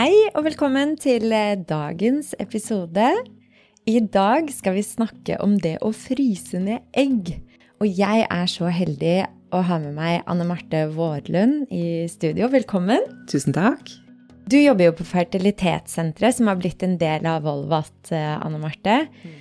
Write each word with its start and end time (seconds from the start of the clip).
Hei 0.00 0.16
og 0.32 0.46
velkommen 0.46 0.94
til 0.96 1.28
eh, 1.36 1.58
dagens 1.68 2.30
episode. 2.40 3.04
I 3.84 3.98
dag 4.00 4.46
skal 4.48 4.78
vi 4.78 4.84
snakke 4.86 5.34
om 5.44 5.58
det 5.60 5.74
å 5.84 5.90
fryse 5.92 6.56
ned 6.56 6.86
egg. 6.96 7.34
Og 7.84 7.98
jeg 7.98 8.22
er 8.24 8.46
så 8.48 8.70
heldig 8.72 9.18
å 9.52 9.60
ha 9.68 9.76
med 9.82 9.92
meg 9.98 10.22
Anne 10.24 10.46
Marte 10.48 10.86
Vårlund 10.94 11.66
i 11.68 12.06
studio. 12.08 12.48
Velkommen. 12.48 13.04
Tusen 13.28 13.52
takk. 13.52 13.92
Du 14.48 14.56
jobber 14.56 14.88
jo 14.88 14.94
på 15.02 15.04
Fertilitetssenteret, 15.10 16.38
som 16.38 16.48
har 16.48 16.56
blitt 16.62 16.80
en 16.86 16.96
del 16.96 17.28
av 17.28 17.44
Volvat, 17.44 17.92
eh, 18.08 18.32
Anne 18.38 18.62
Marte. 18.62 19.02
Mm. 19.20 19.36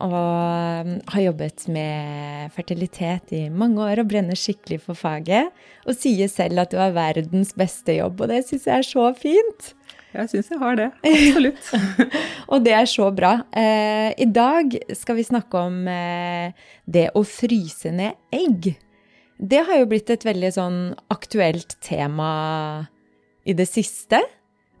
og 0.00 0.88
har 1.12 1.20
jobbet 1.20 1.66
med 1.68 2.54
fertilitet 2.54 3.34
i 3.36 3.42
mange 3.52 3.84
år 3.84 4.00
og 4.00 4.08
brenner 4.08 4.38
skikkelig 4.40 4.78
for 4.86 4.96
faget. 4.96 5.52
Og 5.84 5.92
sier 6.00 6.32
selv 6.32 6.64
at 6.64 6.72
du 6.72 6.80
har 6.80 6.96
verdens 6.96 7.52
beste 7.52 7.98
jobb, 7.98 8.24
og 8.24 8.32
det 8.32 8.46
syns 8.48 8.64
jeg 8.64 8.78
er 8.78 8.88
så 8.88 9.10
fint. 9.12 9.74
Jeg 10.12 10.28
syns 10.28 10.50
jeg 10.52 10.60
har 10.60 10.76
det. 10.76 10.88
Absolutt. 11.08 11.68
og 12.52 12.64
det 12.66 12.74
er 12.76 12.88
så 12.90 13.08
bra. 13.16 13.32
Eh, 13.56 14.12
I 14.20 14.28
dag 14.28 14.76
skal 14.96 15.16
vi 15.18 15.24
snakke 15.24 15.62
om 15.70 15.86
eh, 15.88 16.52
det 16.84 17.08
å 17.16 17.24
fryse 17.24 17.92
ned 17.94 18.18
egg. 18.34 18.74
Det 19.42 19.62
har 19.66 19.80
jo 19.80 19.88
blitt 19.90 20.12
et 20.12 20.26
veldig 20.26 20.52
sånn 20.54 20.78
aktuelt 21.12 21.78
tema 21.82 22.30
i 23.48 23.56
det 23.56 23.66
siste. 23.70 24.20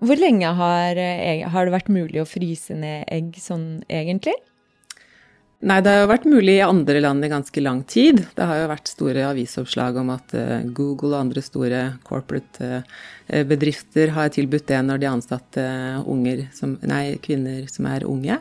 Hvor 0.02 0.18
lenge 0.20 0.52
har, 0.58 0.98
eh, 1.00 1.48
har 1.48 1.66
det 1.66 1.74
vært 1.74 1.92
mulig 1.94 2.20
å 2.22 2.28
fryse 2.28 2.76
ned 2.76 3.08
egg 3.08 3.38
sånn 3.40 3.84
egentlig? 3.88 4.36
Nei, 5.62 5.78
det 5.78 5.92
har 5.94 6.00
jo 6.02 6.10
vært 6.10 6.24
mulig 6.26 6.56
i 6.56 6.64
andre 6.64 6.98
land 7.04 7.22
i 7.22 7.30
ganske 7.30 7.62
lang 7.62 7.84
tid. 7.86 8.18
Det 8.34 8.46
har 8.50 8.58
jo 8.58 8.70
vært 8.72 8.90
store 8.90 9.28
avisoppslag 9.28 9.98
om 10.00 10.10
at 10.10 10.34
uh, 10.34 10.64
Google 10.74 11.12
og 11.12 11.20
andre 11.20 11.44
store 11.44 11.82
corporate 12.02 12.80
uh, 12.82 13.44
bedrifter 13.46 14.10
har 14.16 14.32
tilbudt 14.34 14.66
det 14.72 14.80
når 14.82 15.02
de 15.04 15.10
ansatte 15.12 15.66
unger 16.10 16.48
som, 16.56 16.74
nei, 16.82 17.14
kvinner 17.22 17.68
som 17.70 17.86
er 17.88 18.04
unge. 18.04 18.36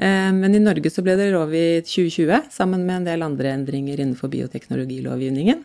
Men 0.00 0.56
i 0.56 0.62
Norge 0.62 0.90
så 0.90 1.04
ble 1.04 1.14
det 1.20 1.28
lov 1.30 1.52
i 1.54 1.82
2020, 1.86 2.48
sammen 2.50 2.82
med 2.88 2.96
en 2.96 3.06
del 3.06 3.22
andre 3.22 3.52
endringer 3.52 4.00
innenfor 4.00 4.32
bioteknologilovgivningen. 4.32 5.62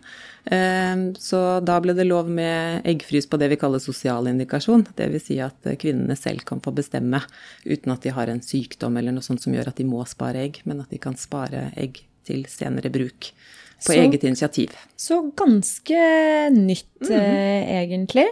Ehm, 0.51 1.15
så 1.19 1.59
da 1.59 1.77
ble 1.83 1.95
det 1.97 2.05
lov 2.07 2.29
med 2.31 2.85
eggfrys 2.87 3.27
på 3.27 3.39
det 3.41 3.49
vi 3.51 3.59
kaller 3.59 3.83
sosial 3.83 4.29
indikasjon. 4.31 4.85
Dvs. 4.95 5.25
Si 5.27 5.39
at 5.43 5.67
kvinnene 5.81 6.15
selv 6.19 6.45
kan 6.47 6.61
få 6.63 6.71
bestemme 6.75 7.21
uten 7.65 7.93
at 7.93 8.05
de 8.05 8.13
har 8.15 8.31
en 8.31 8.43
sykdom 8.43 8.97
eller 8.99 9.15
noe 9.15 9.25
sånt 9.25 9.43
som 9.43 9.55
gjør 9.55 9.71
at 9.71 9.79
de 9.81 9.87
må 9.87 10.03
spare 10.07 10.45
egg, 10.45 10.61
men 10.69 10.83
at 10.83 10.93
de 10.93 11.01
kan 11.03 11.17
spare 11.19 11.69
egg 11.75 12.01
til 12.27 12.45
senere 12.51 12.91
bruk 12.93 13.31
på 13.77 13.91
så, 13.91 13.99
eget 13.99 14.23
initiativ. 14.27 14.73
Så 14.95 15.21
ganske 15.35 16.49
nytt, 16.51 17.01
mm 17.01 17.19
-hmm. 17.19 17.67
egentlig, 17.81 18.27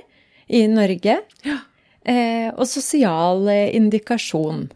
i 0.47 0.67
Norge. 0.67 1.21
Ja. 1.43 1.57
Eh, 2.05 2.53
og 2.53 2.67
sosial 2.67 3.49
indikasjon. 3.49 4.69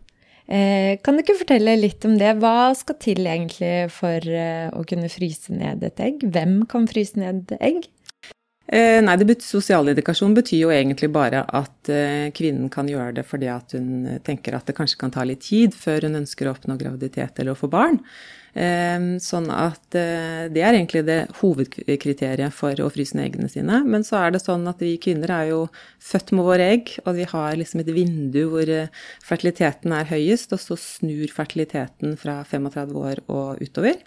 Eh, 0.50 0.97
kan 1.05 1.14
du 1.14 1.22
ikke 1.22 1.38
fortelle 1.44 1.75
litt 1.78 2.05
om 2.09 2.16
det? 2.17 2.31
Hva 2.42 2.72
skal 2.78 2.97
til 3.02 3.22
egentlig 3.30 3.92
for 3.94 4.17
eh, 4.17 4.66
å 4.73 4.81
kunne 4.89 5.11
fryse 5.14 5.53
ned 5.53 5.86
et 5.86 6.02
egg? 6.02 6.25
Hvem 6.25 6.64
kan 6.69 6.88
fryse 6.89 7.19
ned 7.22 7.53
egg? 7.59 7.86
Eh, 8.69 8.97
nei, 9.06 9.16
det 9.22 9.38
Sosialindikasjon 9.45 10.33
betyr 10.38 10.64
jo 10.64 10.73
egentlig 10.73 11.11
bare 11.14 11.44
at 11.45 11.89
kvinnen 12.38 12.69
kan 12.73 12.89
gjøre 12.89 13.19
det 13.19 13.25
fordi 13.30 13.50
at 13.50 13.78
hun 13.78 14.19
tenker 14.25 14.58
at 14.58 14.69
det 14.69 14.78
kanskje 14.78 15.00
kan 15.02 15.14
ta 15.14 15.25
litt 15.25 15.45
tid 15.45 15.78
før 15.78 16.06
hun 16.06 16.22
ønsker 16.23 16.50
å 16.50 16.53
oppnå 16.56 16.78
graviditet 16.81 17.41
eller 17.41 17.53
å 17.53 17.61
få 17.61 17.69
barn. 17.69 18.02
Ehm, 18.58 19.19
sånn 19.22 19.50
at 19.53 19.95
eh, 19.97 20.47
det 20.50 20.64
er 20.66 20.73
egentlig 20.73 21.03
det 21.05 21.19
hovedkriteriet 21.39 22.53
for 22.56 22.73
å 22.81 22.89
fryse 22.94 23.17
ned 23.17 23.30
eggene 23.30 23.52
sine. 23.52 23.81
Men 23.86 24.06
så 24.08 24.17
er 24.23 24.33
det 24.33 24.41
sånn 24.41 24.66
at 24.72 24.81
vi 24.81 24.95
kvinner 25.02 25.33
er 25.36 25.52
jo 25.52 25.61
født 26.02 26.33
med 26.33 26.47
våre 26.47 26.69
egg, 26.73 26.95
og 27.06 27.19
vi 27.19 27.28
har 27.30 27.59
liksom 27.59 27.83
et 27.83 27.94
vindu 27.94 28.41
hvor 28.50 28.73
eh, 28.73 28.91
fertiliteten 29.25 29.94
er 29.95 30.09
høyest, 30.09 30.56
og 30.56 30.64
så 30.64 30.80
snur 30.80 31.30
fertiliteten 31.33 32.17
fra 32.19 32.41
35 32.50 32.97
år 33.00 33.23
og 33.30 33.61
utover. 33.61 34.01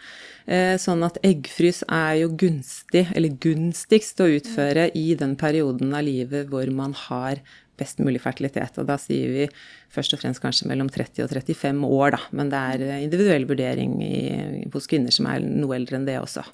Eh, 0.51 0.75
sånn 0.83 1.07
at 1.07 1.21
eggfrys 1.23 1.85
er 1.87 2.23
jo 2.25 2.33
gunstig, 2.35 3.07
eller 3.15 3.39
gunstigst 3.43 4.23
å 4.23 4.31
utføre 4.41 4.91
i 4.99 5.13
den 5.19 5.37
perioden 5.39 5.95
av 5.95 6.07
livet 6.09 6.51
hvor 6.51 6.67
man 6.75 6.97
har 7.07 7.43
best 7.83 8.01
mulig 8.03 8.23
fertilitet. 8.23 8.79
Og 8.81 8.89
da 8.89 8.97
sier 9.01 9.33
vi 9.35 9.47
først 9.93 10.17
og 10.17 10.23
fremst 10.23 10.43
kanskje 10.43 10.71
mellom 10.71 10.91
30 10.93 11.27
og 11.27 11.35
35 11.35 11.85
år, 11.89 12.17
da. 12.17 12.23
Men 12.39 12.53
det 12.53 12.65
er 12.75 12.87
eh, 12.89 13.05
individuell 13.09 13.47
vurdering 13.51 13.99
i, 14.07 14.17
hos 14.73 14.89
kvinner 14.91 15.15
som 15.15 15.29
er 15.31 15.45
noe 15.45 15.77
eldre 15.79 15.99
enn 15.99 16.09
det 16.09 16.19
også. 16.23 16.47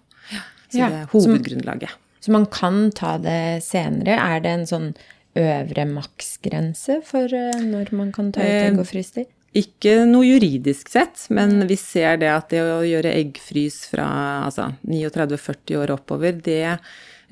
Så 0.69 0.81
ja, 0.81 0.91
det 0.91 1.01
er 1.05 1.09
hovedgrunnlaget. 1.15 1.97
Så, 2.19 2.29
så 2.29 2.37
man 2.37 2.49
kan 2.53 2.89
ta 2.97 3.17
det 3.23 3.65
senere. 3.65 4.19
Er 4.19 4.45
det 4.45 4.55
en 4.57 4.69
sånn 4.69 4.93
øvre 5.39 5.85
maksgrense 5.89 7.03
for 7.07 7.33
eh, 7.35 7.61
når 7.65 7.93
man 7.97 8.15
kan 8.15 8.33
ta 8.35 8.45
ut 8.45 8.55
egg 8.55 8.81
og 8.81 8.89
fryse? 8.91 9.29
Ikke 9.57 10.03
noe 10.05 10.27
juridisk 10.27 10.91
sett, 10.93 11.23
men 11.35 11.63
vi 11.71 11.79
ser 11.81 12.19
det 12.21 12.29
at 12.29 12.51
det 12.53 12.61
å 12.61 12.83
gjøre 12.85 13.15
eggfrys 13.17 13.87
fra 13.89 14.09
altså 14.45 14.69
39-40 14.85 15.79
år 15.81 15.95
oppover, 15.95 16.37
det 16.45 16.59
Eh, 16.69 16.83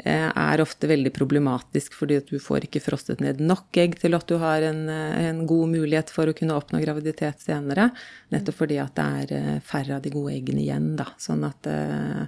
er 0.04 0.60
ofte 0.60 0.88
veldig 0.90 1.08
problematisk 1.16 1.94
fordi 1.96 2.18
at 2.20 2.28
du 2.28 2.36
får 2.42 2.66
ikke 2.66 2.82
frostet 2.84 3.22
ned 3.24 3.38
nok 3.40 3.78
egg 3.80 3.94
til 4.02 4.12
at 4.16 4.26
du 4.28 4.36
har 4.42 4.60
en, 4.66 4.82
eh, 4.92 5.28
en, 5.30 5.46
god 5.48 5.70
mulighet 5.72 6.10
for 6.12 6.28
å 6.28 6.34
kunne 6.36 6.56
oppnå 6.56 6.82
graviditet 6.82 7.40
senere. 7.40 7.88
Nettopp 8.34 8.58
fordi 8.58 8.76
at 8.82 8.92
det 8.98 9.06
er 9.22 9.32
eh, 9.32 9.60
færre 9.64 9.96
av 9.96 10.04
de 10.04 10.12
gode 10.12 10.34
eggene 10.34 10.60
igjen, 10.60 10.90
da. 10.98 11.08
Sånn 11.20 11.46
at 11.48 11.68
uh, 11.70 12.26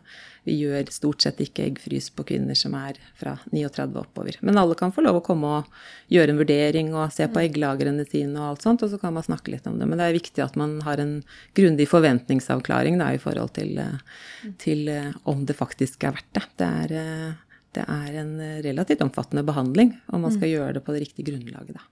vi 0.49 0.55
gjør 0.63 0.89
stort 0.95 1.25
sett 1.25 1.43
ikke 1.45 1.67
eggfrys 1.67 2.09
på 2.17 2.25
kvinner 2.31 2.57
som 2.57 2.73
er 2.79 2.97
fra 3.19 3.35
39 3.53 3.99
oppover. 4.01 4.39
Men 4.41 4.61
alle 4.61 4.77
kan 4.79 4.95
få 4.95 5.05
lov 5.05 5.19
å 5.21 5.25
komme 5.27 5.51
og 5.59 5.83
gjøre 6.15 6.33
en 6.33 6.41
vurdering 6.41 6.95
og 6.95 7.13
se 7.13 7.27
på 7.29 7.43
egglagrene 7.43 8.07
sine 8.09 8.39
og 8.39 8.55
alt 8.55 8.65
sånt, 8.65 8.85
og 8.87 8.93
så 8.95 9.01
kan 9.03 9.13
man 9.17 9.27
snakke 9.27 9.53
litt 9.53 9.69
om 9.69 9.77
det. 9.77 9.89
Men 9.91 10.01
det 10.01 10.07
er 10.09 10.17
viktig 10.17 10.45
at 10.45 10.57
man 10.57 10.79
har 10.87 11.03
en 11.03 11.19
grundig 11.59 11.89
forventningsavklaring 11.91 12.97
da, 13.03 13.11
i 13.13 13.21
forhold 13.21 13.53
til, 13.61 13.77
til 14.63 14.89
uh, 14.89 15.13
om 15.29 15.45
det 15.45 15.59
faktisk 15.59 16.09
er 16.09 16.17
verdt 16.17 16.33
det. 16.39 16.47
Det 16.63 16.73
er 16.87 17.37
det 17.79 17.87
er 17.87 18.19
en 18.23 18.35
eh, 18.43 18.59
relativt 18.67 19.05
omfattende 19.05 19.47
behandling, 19.47 19.95
om 20.13 20.27
man 20.27 20.35
skal 20.35 20.49
mm. 20.49 20.53
gjøre 20.57 20.75
det 20.77 20.85
på 20.87 20.97
det 20.97 21.05
riktige 21.07 21.31
grunnlaget, 21.31 21.79
da. 21.79 21.87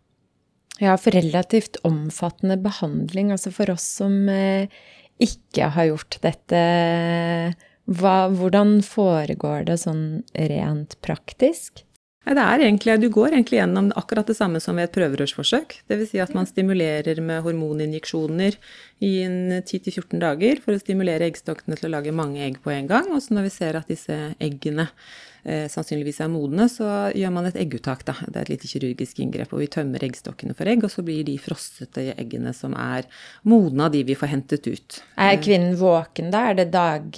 Ja, 0.77 0.99
for 1.01 1.17
relativt 1.17 1.79
omfattende 1.89 2.59
behandling, 2.61 3.31
altså 3.33 3.53
for 3.55 3.73
oss 3.73 3.87
som 4.03 4.27
eh, 4.29 4.69
ikke 5.23 5.71
har 5.73 5.89
gjort 5.89 6.19
dette, 6.25 6.61
hva, 7.87 8.17
hvordan 8.35 8.81
foregår 8.85 9.65
det 9.71 9.79
sånn 9.87 10.07
rent 10.37 10.99
praktisk? 11.07 11.87
Det 12.27 12.43
er 12.43 12.59
egentlig, 12.59 12.97
Du 13.01 13.09
går 13.09 13.37
egentlig 13.37 13.61
gjennom 13.61 13.93
akkurat 13.95 14.27
det 14.27 14.35
samme 14.35 14.59
som 14.61 14.75
ved 14.77 14.89
et 14.89 14.97
prøverørsforsøk. 14.97 15.77
Dvs. 15.87 16.09
Si 16.11 16.19
at 16.19 16.35
man 16.35 16.49
stimulerer 16.51 17.21
med 17.23 17.45
hormoninjeksjoner 17.47 18.57
i 18.99 19.13
10-14 19.63 20.19
dager 20.19 20.59
for 20.65 20.75
å 20.75 20.83
stimulere 20.83 21.29
eggstokkene 21.31 21.79
til 21.79 21.87
å 21.87 21.93
lage 21.95 22.11
mange 22.11 22.43
egg 22.43 22.59
på 22.65 22.75
en 22.75 22.91
gang. 22.91 23.13
Og 23.15 23.23
så 23.23 23.37
når 23.37 23.47
vi 23.47 23.55
ser 23.55 23.79
at 23.79 23.87
disse 23.87 24.19
eggene 24.43 24.89
eh, 25.47 25.65
sannsynligvis 25.71 26.21
er 26.25 26.31
modne, 26.33 26.67
så 26.71 26.89
gjør 27.17 27.33
man 27.35 27.49
et 27.49 27.57
egguttak. 27.63 28.05
Da. 28.09 28.17
Det 28.27 28.37
er 28.37 28.45
et 28.45 28.53
lite 28.55 28.71
kirurgisk 28.71 29.23
inngrep. 29.23 29.55
Og 29.55 29.63
vi 29.63 29.71
tømmer 29.73 30.05
eggstokkene 30.05 30.57
for 30.59 30.69
egg, 30.71 30.85
og 30.85 30.93
så 30.93 31.05
blir 31.07 31.25
de 31.27 31.39
frostete 31.41 32.09
eggene 32.17 32.53
som 32.57 32.77
er 32.77 33.09
modne 33.49 33.89
av 33.89 33.95
de 33.95 34.05
vi 34.07 34.19
får 34.19 34.33
hentet 34.35 34.69
ut. 34.69 35.01
Er 35.17 35.41
kvinnen 35.43 35.79
våken 35.81 36.31
da? 36.35 36.45
Er 36.51 36.61
det 36.61 36.69
dag 36.75 37.11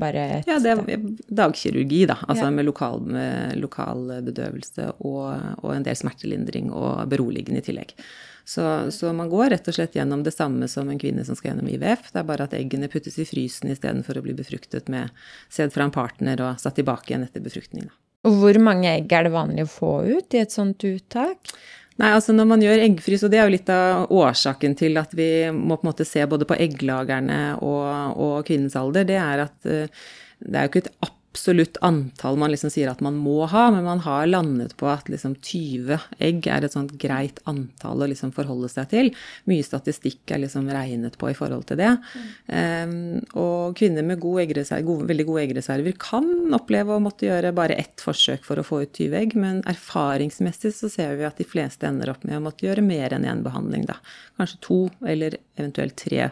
bare 0.00 0.26
et 0.40 0.50
Ja, 0.50 0.58
det 0.62 0.74
er 0.74 1.08
dagkirurgi, 1.42 2.04
da. 2.10 2.18
Altså 2.26 2.48
ja. 2.48 2.52
med, 2.54 2.68
lokal, 2.68 3.02
med 3.06 3.58
lokal 3.60 4.06
bedøvelse 4.26 4.90
og, 4.98 5.58
og 5.62 5.74
en 5.74 5.86
del 5.86 5.98
smertelindring 5.98 6.72
og 6.72 7.04
beroligende 7.12 7.62
i 7.62 7.68
tillegg. 7.68 7.96
Så, 8.44 8.90
så, 8.92 9.12
man 9.16 9.30
går 9.32 9.54
rett 9.54 9.68
og 9.70 9.76
slett 9.76 9.94
gjennom 9.96 10.22
det 10.24 10.34
samme 10.34 10.68
som 10.68 10.88
en 10.92 11.00
kvinne 11.00 11.24
som 11.24 11.36
skal 11.36 11.52
gjennom 11.52 11.70
IVF. 11.72 12.10
Det 12.12 12.20
er 12.20 12.26
bare 12.28 12.44
at 12.44 12.56
eggene 12.56 12.90
puttes 12.92 13.16
i 13.16 13.24
frysen 13.28 13.72
istedenfor 13.72 14.20
å 14.20 14.24
bli 14.24 14.34
befruktet 14.36 14.90
med 14.92 15.12
sæd 15.52 15.72
fra 15.72 15.86
en 15.88 15.94
partner 15.94 16.42
og 16.44 16.60
satt 16.60 16.76
tilbake 16.76 17.12
igjen 17.12 17.24
etter 17.24 17.44
befruktning. 17.44 17.88
Og 18.28 18.36
hvor 18.40 18.58
mange 18.60 18.90
egg 18.90 19.12
er 19.12 19.26
det 19.26 19.32
vanlig 19.34 19.64
å 19.64 19.72
få 19.72 19.94
ut 20.04 20.36
i 20.36 20.42
et 20.42 20.52
sånt 20.52 20.84
uttak? 20.84 21.54
Nei, 22.00 22.10
altså 22.10 22.34
Når 22.34 22.46
man 22.50 22.62
gjør 22.64 22.82
eggfrys, 22.88 23.22
og 23.22 23.30
det 23.30 23.38
er 23.38 23.46
jo 23.46 23.54
litt 23.54 23.70
av 23.70 24.12
årsaken 24.12 24.74
til 24.76 24.98
at 24.98 25.12
vi 25.14 25.28
må 25.54 25.78
på 25.78 25.86
en 25.86 25.92
måte 25.92 26.06
se 26.08 26.24
både 26.26 26.48
på 26.48 26.56
egglagerne 26.58 27.40
og, 27.62 28.18
og 28.18 28.36
kvinnens 28.48 28.74
alder, 28.76 29.06
det 29.08 29.20
er 29.20 29.44
at 29.46 29.68
uh, 29.70 30.06
det 30.44 30.58
er 30.58 30.66
jo 30.66 30.72
ikke 30.72 30.82
et 30.84 30.94
absolutt 31.34 31.76
antall 31.82 32.36
man 32.38 32.52
liksom 32.52 32.70
sier 32.70 32.86
at 32.92 33.00
man 33.02 33.16
må 33.18 33.48
ha, 33.50 33.66
men 33.74 33.82
man 33.86 34.00
har 34.04 34.28
landet 34.28 34.76
på 34.78 34.86
at 34.86 35.08
liksom 35.10 35.34
20 35.34 35.98
egg 36.22 36.46
er 36.46 36.62
et 36.62 36.76
sånt 36.76 36.92
greit 37.02 37.40
antall 37.50 38.04
å 38.04 38.08
liksom 38.10 38.30
forholde 38.36 38.70
seg 38.70 38.86
til. 38.92 39.10
Mye 39.50 39.66
statistikk 39.66 40.30
er 40.30 40.44
liksom 40.44 40.70
regnet 40.70 41.18
på 41.18 41.32
i 41.32 41.34
forhold 41.34 41.66
til 41.66 41.80
det. 41.82 41.90
Mm. 42.14 42.30
Um, 42.54 42.94
og 43.42 43.74
kvinner 43.80 44.06
med 44.06 44.22
god 44.22 44.54
gode, 44.86 45.08
veldig 45.10 45.26
gode 45.26 45.42
eggreserver 45.48 45.98
kan 45.98 46.30
oppleve 46.54 46.94
å 46.94 47.02
måtte 47.02 47.26
gjøre 47.26 47.54
bare 47.56 47.80
ett 47.82 48.04
forsøk 48.04 48.46
for 48.46 48.62
å 48.62 48.66
få 48.66 48.84
ut 48.84 48.94
20 48.94 49.18
egg, 49.18 49.34
men 49.34 49.62
erfaringsmessig 49.70 50.70
så 50.76 50.92
ser 50.92 51.18
vi 51.18 51.26
at 51.26 51.42
de 51.42 51.48
fleste 51.48 51.90
ender 51.90 52.14
opp 52.14 52.22
med 52.22 52.38
å 52.38 52.44
måtte 52.46 52.68
gjøre 52.68 52.84
mer 52.86 53.16
enn 53.16 53.26
én 53.26 53.42
behandling, 53.42 53.88
da. 53.90 53.98
Kanskje 54.38 54.62
to 54.68 54.78
eller 55.02 55.40
eventuelt 55.58 55.98
tre 55.98 56.30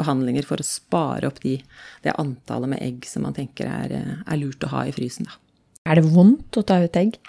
behandlinger 0.00 0.46
for 0.48 0.60
å 0.60 0.66
spare 0.66 1.28
opp 1.30 1.40
de, 1.44 1.58
det 2.04 2.16
antallet 2.20 2.74
med 2.74 2.82
egg 2.84 3.08
som 3.08 3.26
man 3.26 3.36
tenker 3.36 3.70
er, 3.70 3.94
er 4.24 4.40
lurt 4.40 4.64
å 4.66 4.72
ha 4.72 4.86
i 4.88 4.94
frysen. 4.94 5.28
Da. 5.28 5.38
Er 5.90 6.00
det 6.00 6.08
vondt 6.14 6.58
å 6.58 6.66
ta 6.66 6.80
ut 6.84 7.00
egg? 7.00 7.20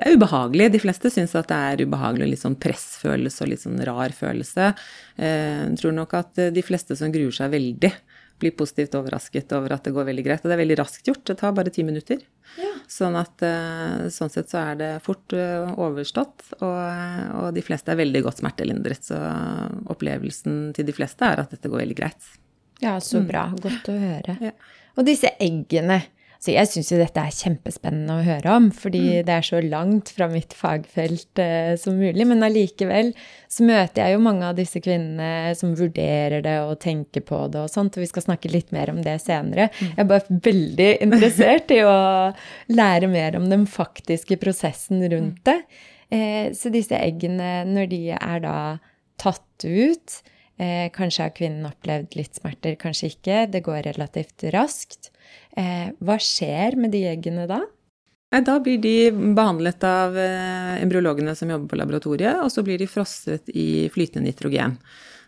det 0.00 0.06
er 0.06 0.16
ubehagelig. 0.16 0.70
De 0.72 0.80
fleste 0.80 1.10
syns 1.12 1.34
at 1.36 1.50
det 1.50 1.56
er 1.56 1.82
ubehagelig 1.84 2.24
og 2.24 2.30
litt 2.32 2.42
sånn 2.44 2.58
pressfølelse 2.62 3.44
og 3.44 3.50
litt 3.50 3.64
sånn 3.64 3.80
rar 3.84 4.14
følelse. 4.16 4.70
Eh, 5.18 5.66
jeg 5.66 5.80
tror 5.82 5.96
nok 5.96 6.14
at 6.16 6.40
de 6.54 6.64
fleste 6.64 6.96
som 6.96 7.12
gruer 7.12 7.34
seg 7.36 7.52
veldig, 7.52 7.90
blir 8.40 8.54
positivt 8.56 8.96
overrasket 8.98 9.52
over 9.56 9.76
at 9.76 9.86
det 9.86 9.92
går 9.94 10.08
veldig 10.08 10.24
greit. 10.26 10.42
Og 10.44 10.50
det 10.50 10.56
er 10.56 10.62
veldig 10.62 10.78
raskt 10.80 11.08
gjort. 11.08 11.22
Det 11.28 11.36
tar 11.40 11.54
bare 11.56 11.72
ti 11.74 11.84
minutter. 11.86 12.22
Ja. 12.58 12.72
Sånn 12.90 13.18
at 13.20 13.44
eh, 13.46 14.06
sånn 14.12 14.32
sett 14.32 14.50
så 14.52 14.62
er 14.64 14.78
det 14.80 14.90
fort 15.04 15.34
eh, 15.36 15.70
overstått. 15.80 16.46
Og, 16.58 16.78
og 17.40 17.50
de 17.56 17.64
fleste 17.64 17.92
er 17.92 18.00
veldig 18.00 18.24
godt 18.26 18.42
smertelindret. 18.42 19.06
Så 19.10 19.18
opplevelsen 19.92 20.70
til 20.76 20.88
de 20.88 20.96
fleste 20.96 21.28
er 21.28 21.44
at 21.44 21.52
dette 21.54 21.70
går 21.70 21.84
veldig 21.84 21.98
greit. 22.00 22.32
Ja, 22.80 22.96
så 23.04 23.20
bra. 23.24 23.50
Godt 23.60 23.92
å 23.92 23.98
høre. 24.00 24.36
Ja. 24.40 24.54
Og 24.96 25.06
disse 25.08 25.34
eggene. 25.40 26.00
Så 26.40 26.54
jeg 26.54 26.70
syns 26.70 26.88
jo 26.88 26.96
dette 26.96 27.20
er 27.20 27.34
kjempespennende 27.36 28.14
å 28.16 28.24
høre 28.24 28.52
om, 28.56 28.70
fordi 28.72 29.02
mm. 29.02 29.24
det 29.28 29.34
er 29.34 29.44
så 29.44 29.58
langt 29.60 30.08
fra 30.16 30.24
mitt 30.32 30.54
fagfelt 30.56 31.42
eh, 31.42 31.74
som 31.76 31.98
mulig. 32.00 32.24
Men 32.30 32.46
allikevel 32.46 33.10
så 33.44 33.66
møter 33.68 34.06
jeg 34.06 34.16
jo 34.16 34.22
mange 34.24 34.48
av 34.48 34.56
disse 34.56 34.80
kvinnene 34.80 35.52
som 35.58 35.74
vurderer 35.76 36.40
det 36.46 36.56
og 36.64 36.78
tenker 36.80 37.26
på 37.28 37.42
det 37.52 37.60
og 37.60 37.68
sånt, 37.68 37.98
og 37.98 38.06
vi 38.06 38.08
skal 38.08 38.24
snakke 38.24 38.52
litt 38.52 38.72
mer 38.72 38.88
om 38.94 39.02
det 39.04 39.18
senere. 39.20 39.68
Mm. 39.68 39.90
Jeg 39.90 40.00
er 40.06 40.10
bare 40.14 40.40
veldig 40.48 40.88
interessert 41.04 41.76
i 41.76 41.82
å 41.84 42.00
lære 42.72 43.12
mer 43.12 43.36
om 43.36 43.52
den 43.52 43.68
faktiske 43.68 44.40
prosessen 44.40 45.04
rundt 45.12 45.44
det. 45.44 45.58
Eh, 46.08 46.56
så 46.56 46.72
disse 46.72 46.96
eggene, 46.96 47.66
når 47.68 47.92
de 47.92 48.02
er 48.16 48.44
da 48.48 48.56
tatt 49.20 49.68
ut 49.68 50.20
eh, 50.56 50.88
Kanskje 50.96 51.26
har 51.26 51.36
kvinnen 51.36 51.68
opplevd 51.68 52.16
litt 52.16 52.40
smerter, 52.40 52.80
kanskje 52.80 53.12
ikke. 53.12 53.44
Det 53.52 53.66
går 53.68 53.84
relativt 53.92 54.48
raskt. 54.56 55.09
Eh, 55.58 55.90
hva 55.98 56.16
skjer 56.22 56.78
med 56.78 56.94
de 56.94 57.04
eggene 57.10 57.46
da? 57.50 57.62
Da 58.30 58.60
blir 58.62 58.78
de 58.78 59.10
behandlet 59.34 59.82
av 59.82 60.18
eh, 60.18 60.76
embryologene 60.84 61.34
som 61.34 61.50
jobber 61.50 61.72
på 61.72 61.78
laboratoriet, 61.80 62.38
og 62.44 62.52
så 62.54 62.62
blir 62.62 62.78
de 62.78 62.86
frosset 62.86 63.50
i 63.50 63.88
flytende 63.90 64.30
nitrogen. 64.30 64.76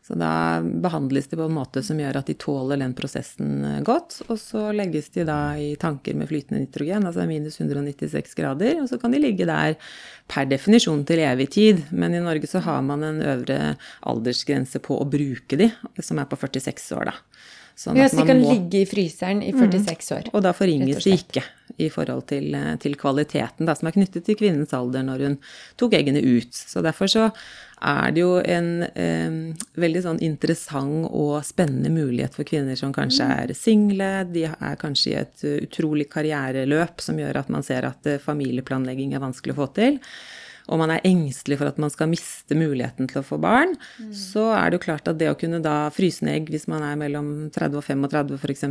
Så 0.06 0.14
da 0.18 0.60
behandles 0.62 1.28
de 1.30 1.36
på 1.38 1.44
en 1.46 1.54
måte 1.54 1.78
som 1.86 1.98
gjør 1.98 2.16
at 2.18 2.30
de 2.30 2.34
tåler 2.38 2.78
den 2.78 2.94
prosessen 2.94 3.64
eh, 3.66 3.80
godt. 3.86 4.20
Og 4.28 4.38
så 4.38 4.68
legges 4.74 5.10
de 5.14 5.26
da 5.26 5.54
i 5.58 5.72
tanker 5.78 6.14
med 6.18 6.30
flytende 6.30 6.62
nitrogen, 6.64 7.06
altså 7.06 7.26
minus 7.26 7.58
196 7.58 8.38
grader. 8.38 8.80
Og 8.82 8.90
så 8.90 8.98
kan 9.02 9.14
de 9.14 9.22
ligge 9.22 9.46
der 9.50 9.74
per 10.30 10.46
definisjon 10.50 11.02
til 11.06 11.22
evig 11.22 11.48
tid. 11.54 11.82
Men 11.90 12.14
i 12.14 12.22
Norge 12.22 12.50
så 12.50 12.62
har 12.62 12.82
man 12.86 13.02
en 13.06 13.18
øvre 13.34 13.58
aldersgrense 14.10 14.82
på 14.82 14.98
å 14.98 15.06
bruke 15.10 15.58
de, 15.58 15.70
som 16.02 16.22
er 16.22 16.30
på 16.30 16.38
46 16.38 16.90
år, 16.98 17.10
da. 17.10 17.18
Sånn 17.82 17.98
ja, 17.98 18.06
så 18.10 18.20
de 18.20 18.28
kan 18.28 18.38
må... 18.38 18.52
ligge 18.52 18.84
i 18.84 18.86
fryseren 18.86 19.42
i 19.42 19.50
46 19.54 19.82
mm. 19.82 20.14
år. 20.16 20.30
Og 20.36 20.44
da 20.44 20.54
forringes 20.54 21.02
de 21.02 21.16
ikke 21.16 21.42
i 21.80 21.88
forhold 21.90 22.26
til, 22.30 22.52
eh, 22.54 22.74
til, 22.82 22.94
kvaliteten 23.00 23.66
da, 23.66 23.74
som 23.74 23.88
er 23.88 23.96
knyttet 23.96 24.26
til 24.26 24.36
kvinnens 24.38 24.74
alder 24.76 25.04
når 25.06 25.24
hun 25.26 25.36
tok 25.80 25.96
eggene 25.98 26.22
ut. 26.22 26.52
Så 26.54 26.82
derfor 26.84 27.10
så 27.10 27.30
er 27.82 28.12
det 28.14 28.22
jo 28.22 28.36
en 28.38 28.84
eh, 28.86 29.38
veldig 29.82 30.02
sånn 30.04 30.20
interessant 30.22 31.08
og 31.08 31.40
spennende 31.46 31.90
mulighet 31.90 32.36
for 32.38 32.46
kvinner 32.46 32.78
som 32.78 32.94
kanskje 32.94 33.26
mm. 33.26 33.34
er 33.40 33.54
single, 33.58 34.12
de 34.30 34.46
er 34.52 34.78
kanskje 34.78 35.10
i 35.10 35.18
et 35.24 35.48
utrolig 35.64 36.06
karriereløp 36.12 37.02
som 37.02 37.18
gjør 37.18 37.42
at 37.42 37.50
man 37.50 37.66
ser 37.66 37.88
at 37.88 38.06
eh, 38.06 38.22
familieplanlegging 38.22 39.16
er 39.16 39.24
vanskelig 39.24 39.56
å 39.56 39.62
få 39.64 39.72
til 39.80 39.98
og 40.68 40.80
man 40.82 40.92
er 40.94 41.04
engstelig 41.08 41.58
for 41.60 41.70
at 41.70 41.80
man 41.82 41.92
skal 41.92 42.10
miste 42.10 42.56
muligheten 42.58 43.08
til 43.10 43.22
å 43.22 43.26
få 43.26 43.38
barn, 43.42 43.74
mm. 43.98 44.12
så 44.16 44.48
er 44.56 44.70
det 44.70 44.78
jo 44.78 44.84
klart 44.86 45.10
at 45.10 45.18
det 45.20 45.30
å 45.32 45.38
kunne 45.38 45.62
da 45.64 45.90
fryse 45.94 46.24
ned 46.26 46.40
egg 46.40 46.52
hvis 46.54 46.68
man 46.70 46.84
er 46.86 46.98
mellom 47.00 47.30
30 47.54 47.80
og 47.80 47.86
35 47.86 48.38
f.eks., 48.38 48.66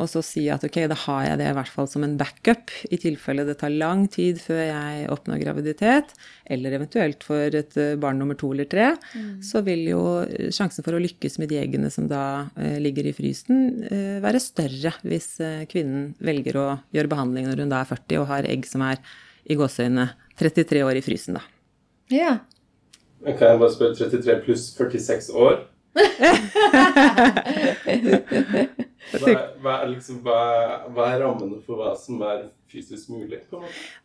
og 0.00 0.08
så 0.08 0.22
si 0.24 0.46
at 0.52 0.64
ok, 0.64 0.78
da 0.88 0.96
har 1.04 1.26
jeg 1.26 1.40
det 1.42 1.50
i 1.50 1.56
hvert 1.58 1.72
fall 1.72 1.88
som 1.90 2.04
en 2.06 2.16
backup 2.20 2.72
i 2.88 2.98
tilfelle 3.00 3.44
det 3.48 3.58
tar 3.60 3.74
lang 3.74 4.06
tid 4.12 4.40
før 4.40 4.62
jeg 4.64 5.08
oppnår 5.12 5.42
graviditet, 5.42 6.14
eller 6.52 6.78
eventuelt 6.78 7.24
for 7.26 7.52
et 7.60 7.76
eh, 7.80 7.94
barn 8.00 8.18
nummer 8.20 8.38
to 8.38 8.52
eller 8.54 8.68
tre, 8.70 8.92
mm. 9.12 9.42
så 9.44 9.62
vil 9.66 9.84
jo 9.90 10.02
sjansen 10.54 10.84
for 10.84 10.96
å 10.96 11.02
lykkes 11.02 11.38
med 11.42 11.52
de 11.52 11.60
eggene 11.60 11.90
som 11.92 12.08
da 12.10 12.48
eh, 12.56 12.78
ligger 12.82 13.08
i 13.08 13.14
frysen, 13.16 13.84
eh, 13.88 14.16
være 14.24 14.40
større 14.42 14.94
hvis 15.06 15.34
eh, 15.44 15.66
kvinnen 15.70 16.12
velger 16.22 16.58
å 16.60 16.68
gjøre 16.94 17.12
behandling 17.12 17.48
når 17.48 17.64
hun 17.64 17.72
da 17.72 17.82
er 17.82 17.92
40 17.92 18.22
og 18.22 18.30
har 18.32 18.48
egg 18.48 18.66
som 18.68 18.84
er 18.86 19.00
i 19.44 19.56
gåseøynene 19.58 20.08
33 20.38 20.84
år 20.86 20.98
i 20.98 21.04
frysen, 21.04 21.34
da. 21.38 21.42
Ja. 22.12 22.32
Kan 23.22 23.48
jeg 23.52 23.60
bare 23.60 23.72
spørre 23.74 23.94
33 23.98 24.40
pluss 24.46 24.64
46 24.76 25.30
år? 25.38 25.60
hva, 29.12 29.28
er, 29.28 29.40
hva, 29.60 29.72
er 29.76 29.88
liksom, 29.92 30.22
hva, 30.24 30.40
hva, 30.88 31.04
er 31.10 31.20
rammene 31.20 31.60
for 31.66 31.74
hva 31.80 31.92
som 32.00 32.22
er 32.26 32.38
fysisk 32.72 33.12
mulig? 33.12 33.42
på? 33.50 33.60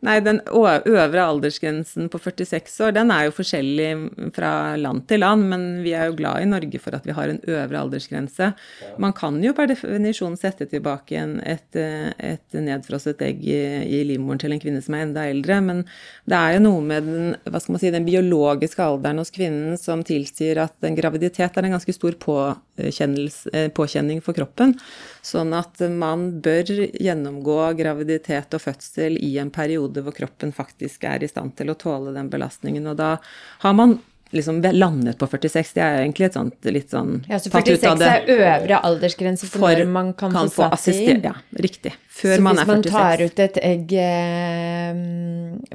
Nei, 0.06 0.18
Den 0.24 0.40
øvre 0.46 1.24
aldersgrensen 1.24 2.08
på 2.12 2.20
46 2.20 2.76
år 2.86 2.94
den 2.96 3.12
er 3.14 3.26
jo 3.26 3.34
forskjellig 3.36 3.88
fra 4.36 4.52
land 4.80 5.06
til 5.08 5.22
land, 5.24 5.46
men 5.50 5.66
vi 5.84 5.94
er 5.96 6.10
jo 6.10 6.18
glad 6.18 6.42
i 6.42 6.50
Norge 6.50 6.80
for 6.82 6.96
at 6.98 7.06
vi 7.08 7.16
har 7.16 7.32
en 7.32 7.40
øvre 7.48 7.82
aldersgrense. 7.82 8.50
Ja. 8.52 8.92
Man 9.00 9.14
kan 9.16 9.40
jo 9.42 9.54
per 9.56 9.70
definisjon 9.70 10.36
sette 10.38 10.68
tilbake 10.70 11.16
igjen 11.16 11.38
et, 11.46 11.76
et 11.76 12.58
nedfrosset 12.58 13.22
egg 13.24 13.44
i, 13.46 13.58
i 13.98 14.02
livmoren 14.08 14.40
til 14.42 14.54
en 14.54 14.62
kvinne 14.62 14.82
som 14.84 14.96
er 14.96 15.06
enda 15.06 15.26
eldre, 15.28 15.60
men 15.64 15.84
det 16.28 16.38
er 16.38 16.56
jo 16.56 16.64
noe 16.66 16.84
med 16.84 17.08
den, 17.08 17.34
hva 17.48 17.62
skal 17.62 17.76
man 17.76 17.82
si, 17.82 17.92
den 17.94 18.08
biologiske 18.08 18.84
alderen 18.84 19.22
hos 19.22 19.32
kvinnen 19.34 19.78
som 19.80 20.04
tilsier 20.06 20.60
at 20.62 20.76
en 20.86 20.98
graviditet 20.98 21.56
er 21.56 21.68
en 21.68 21.76
ganske 21.76 21.94
stor 21.94 22.16
eh, 22.16 23.68
påkjenning 23.74 24.22
for 24.24 24.36
kroppen. 24.36 24.76
Sånn 25.24 25.52
at 25.56 25.80
man 25.92 26.28
bør 26.44 26.70
gjennomgå 26.94 27.58
graviditet 27.78 28.54
og 28.56 28.57
fødsel 28.62 29.18
i 29.22 29.34
en 29.42 29.50
periode 29.54 30.02
hvor 30.04 30.16
kroppen 30.16 30.52
faktisk 30.54 31.04
er 31.08 31.24
i 31.24 31.30
stand 31.30 31.56
til 31.58 31.72
å 31.72 31.78
tåle 31.78 32.14
den 32.16 32.30
belastningen. 32.32 32.86
Og 32.90 32.98
da 33.00 33.16
har 33.64 33.76
man 33.78 33.98
liksom 34.30 34.60
landet 34.62 35.18
på 35.18 35.26
46. 35.26 35.72
Det 35.74 35.84
er 35.84 36.02
egentlig 36.02 36.28
et 36.28 36.36
sånt 36.36 36.68
litt 36.68 36.92
sånn 36.92 37.22
Ja, 37.28 37.38
Så 37.40 37.52
46 37.52 38.04
er 38.04 38.28
øvre 38.34 38.80
aldersgrense 38.90 39.48
for, 39.48 39.64
for 39.64 39.80
når 39.80 39.92
man 39.92 40.12
kan, 40.12 40.34
kan 40.34 40.50
få 40.52 40.68
det? 40.68 41.20
Ja, 41.24 41.34
riktig. 41.56 41.94
Før 42.18 42.40
man 42.42 42.58
er 42.58 42.66
46. 42.66 42.72
Så 42.72 42.78
hvis 42.80 42.94
man 42.94 43.04
tar 43.04 43.24
ut 43.24 43.42
et 43.44 43.58
egg 43.62 43.92
eh, 44.02 45.02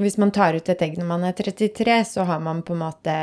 Hvis 0.04 0.18
man 0.20 0.34
tar 0.36 0.58
ut 0.58 0.72
et 0.74 0.82
egg 0.84 0.98
når 1.00 1.08
man 1.08 1.28
er 1.30 1.38
33, 1.38 2.00
så 2.10 2.26
har 2.28 2.42
man 2.44 2.64
på 2.66 2.76
en 2.76 2.82
måte 2.82 3.16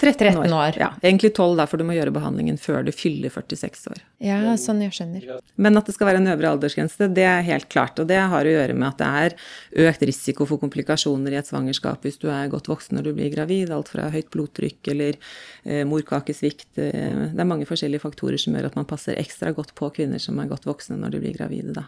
13 0.00 0.36
år. 0.36 0.44
13 0.44 0.56
år. 0.58 0.80
Ja, 0.82 0.90
egentlig 1.00 1.32
12 1.32 1.56
derfor 1.62 1.76
for 1.76 1.82
du 1.82 1.88
må 1.88 1.96
gjøre 1.96 2.12
behandlingen 2.14 2.56
før 2.60 2.84
du 2.86 2.92
fyller 2.94 3.32
46 3.32 3.90
år. 3.92 4.00
Ja, 4.24 4.54
sånn 4.60 4.80
jeg 4.80 4.94
skjønner. 4.96 5.26
Men 5.60 5.76
at 5.76 5.88
det 5.88 5.94
skal 5.96 6.08
være 6.08 6.22
en 6.22 6.30
øvre 6.32 6.54
aldersgrense, 6.54 7.08
det 7.12 7.26
er 7.28 7.44
helt 7.44 7.68
klart. 7.72 8.00
Og 8.00 8.08
det 8.08 8.16
har 8.16 8.48
å 8.48 8.54
gjøre 8.54 8.76
med 8.78 8.88
at 8.88 9.02
det 9.02 9.08
er 9.20 9.90
økt 9.90 10.06
risiko 10.08 10.48
for 10.48 10.62
komplikasjoner 10.62 11.36
i 11.36 11.40
et 11.40 11.48
svangerskap 11.48 12.06
hvis 12.06 12.16
du 12.22 12.30
er 12.32 12.48
godt 12.52 12.70
voksen 12.72 12.96
når 12.96 13.10
du 13.10 13.12
blir 13.18 13.34
gravid. 13.34 13.72
Alt 13.76 13.92
fra 13.92 14.08
høyt 14.14 14.30
blodtrykk 14.32 14.92
eller 14.94 15.20
eh, 15.64 15.84
morkakesvikt. 15.88 16.70
Eh, 16.80 17.22
det 17.36 17.44
er 17.44 17.52
mange 17.52 17.68
forskjellige 17.68 18.04
faktorer 18.06 18.40
som 18.40 18.56
gjør 18.56 18.70
at 18.70 18.80
man 18.80 18.88
passer 18.88 19.20
ekstra 19.20 19.52
godt 19.56 19.76
på 19.76 19.92
kvinner 20.00 20.22
som 20.22 20.40
er 20.40 20.50
godt 20.50 20.68
voksne 20.68 20.96
når 21.02 21.16
de 21.16 21.24
blir 21.26 21.36
gravide. 21.36 21.76
da. 21.76 21.84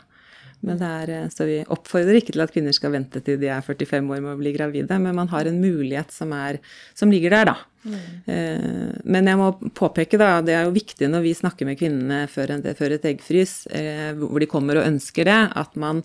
Men 0.67 0.81
er, 0.83 1.11
eh, 1.11 1.29
så 1.31 1.47
vi 1.47 1.59
oppfordrer 1.71 2.19
ikke 2.19 2.35
til 2.35 2.43
at 2.43 2.53
kvinner 2.55 2.75
skal 2.75 2.95
vente 2.95 3.23
til 3.25 3.39
de 3.41 3.51
er 3.53 3.65
45 3.65 4.01
år 4.03 4.23
med 4.25 4.33
å 4.33 4.41
bli 4.41 4.53
gravide, 4.57 4.99
men 4.99 5.15
man 5.17 5.31
har 5.31 5.47
en 5.47 5.61
mulighet 5.63 6.11
som, 6.15 6.33
er, 6.35 6.59
som 6.99 7.13
ligger 7.15 7.35
der, 7.35 7.53
da. 7.53 7.57
Mm. 7.89 9.05
Men 9.07 9.31
jeg 9.31 9.39
må 9.39 9.53
påpeke, 9.79 10.19
da, 10.21 10.43
det 10.45 10.57
er 10.57 10.67
jo 10.67 10.75
viktig 10.75 11.09
når 11.09 11.23
vi 11.25 11.37
snakker 11.39 11.69
med 11.69 11.79
kvinnene 11.81 12.25
før, 12.29 12.57
en, 12.57 12.67
før 12.77 12.97
et 12.97 13.07
eggfrys, 13.07 13.63
eh, 13.71 14.11
hvor 14.19 14.43
de 14.43 14.51
kommer 14.51 14.81
og 14.81 14.91
ønsker 14.91 15.31
det, 15.31 15.39
at 15.63 15.79
man 15.79 16.05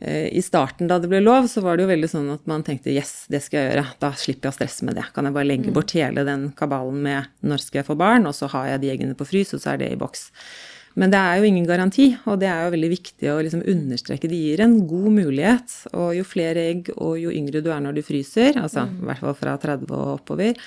i 0.00 0.40
starten 0.40 0.88
da 0.88 0.96
det 0.96 1.10
ble 1.12 1.18
lov, 1.20 1.44
så 1.52 1.60
var 1.60 1.76
det 1.76 1.82
jo 1.84 1.90
veldig 1.90 2.08
sånn 2.08 2.30
at 2.32 2.46
man 2.48 2.62
tenkte 2.64 2.88
yes, 2.88 3.26
det 3.28 3.42
skal 3.44 3.58
jeg 3.58 3.66
gjøre. 3.68 3.82
Da 4.00 4.08
slipper 4.16 4.48
jeg 4.48 4.54
å 4.54 4.56
stresse 4.56 4.86
med 4.88 4.96
det. 4.96 5.04
Kan 5.12 5.28
jeg 5.28 5.36
bare 5.36 5.48
legge 5.50 5.68
mm. 5.68 5.74
bort 5.76 5.92
hele 5.92 6.24
den 6.24 6.46
kabalen 6.56 7.02
med 7.04 7.28
når 7.44 7.60
skal 7.60 7.82
jeg 7.82 7.88
få 7.90 7.98
barn, 8.00 8.24
og 8.24 8.32
så 8.32 8.48
har 8.54 8.70
jeg 8.70 8.80
de 8.80 8.94
eggene 8.94 9.18
på 9.18 9.28
frys, 9.28 9.52
og 9.52 9.60
så 9.60 9.74
er 9.74 9.82
det 9.82 9.90
i 9.92 10.00
boks. 10.00 10.30
Men 10.98 11.12
det 11.12 11.18
er 11.22 11.38
jo 11.38 11.46
ingen 11.46 11.66
garanti, 11.68 12.06
og 12.26 12.40
det 12.42 12.48
er 12.50 12.64
jo 12.64 12.74
veldig 12.74 12.90
viktig 12.90 13.28
å 13.30 13.40
liksom 13.46 13.62
understreke. 13.70 14.30
De 14.30 14.38
gir 14.38 14.62
en 14.64 14.78
god 14.90 15.10
mulighet, 15.20 15.74
og 15.94 16.14
jo 16.18 16.24
flere 16.26 16.64
egg 16.72 16.90
og 16.96 17.18
jo 17.20 17.34
yngre 17.34 17.62
du 17.62 17.70
er 17.70 17.82
når 17.84 18.00
du 18.00 18.02
fryser, 18.06 18.58
altså 18.58 18.88
mm. 18.88 18.96
i 18.98 19.10
hvert 19.10 19.22
fall 19.22 19.36
fra 19.38 19.54
30 19.62 19.92
og 19.94 20.14
oppover, 20.16 20.58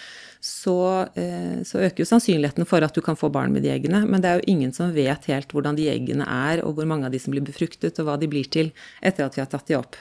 så, 0.43 0.77
eh, 1.15 1.63
så, 1.63 1.79
øker 1.79 2.03
jo 2.03 2.07
sannsynligheten 2.07 2.67
for 2.67 2.83
at 2.83 2.95
du 2.95 2.99
kan 3.03 3.15
få 3.15 3.29
barn 3.31 3.53
med 3.55 3.63
de 3.63 3.71
eggene. 3.71 4.01
Men 4.07 4.23
det 4.23 4.29
er 4.29 4.39
jo 4.39 4.51
ingen 4.51 4.73
som 4.75 4.91
vet 4.95 5.27
helt 5.31 5.51
hvordan 5.55 5.77
de 5.79 5.87
eggene 5.91 6.27
er, 6.27 6.63
og 6.67 6.75
hvor 6.75 6.87
mange 6.89 7.07
av 7.07 7.15
de 7.15 7.21
som 7.23 7.31
blir 7.31 7.45
befruktet, 7.47 7.99
og 7.99 8.09
hva 8.09 8.17
de 8.19 8.27
blir 8.31 8.49
til 8.51 8.73
etter 8.99 9.23
at 9.23 9.37
vi 9.37 9.43
har 9.43 9.51
tatt 9.51 9.71
de 9.71 9.79
opp. 9.79 9.95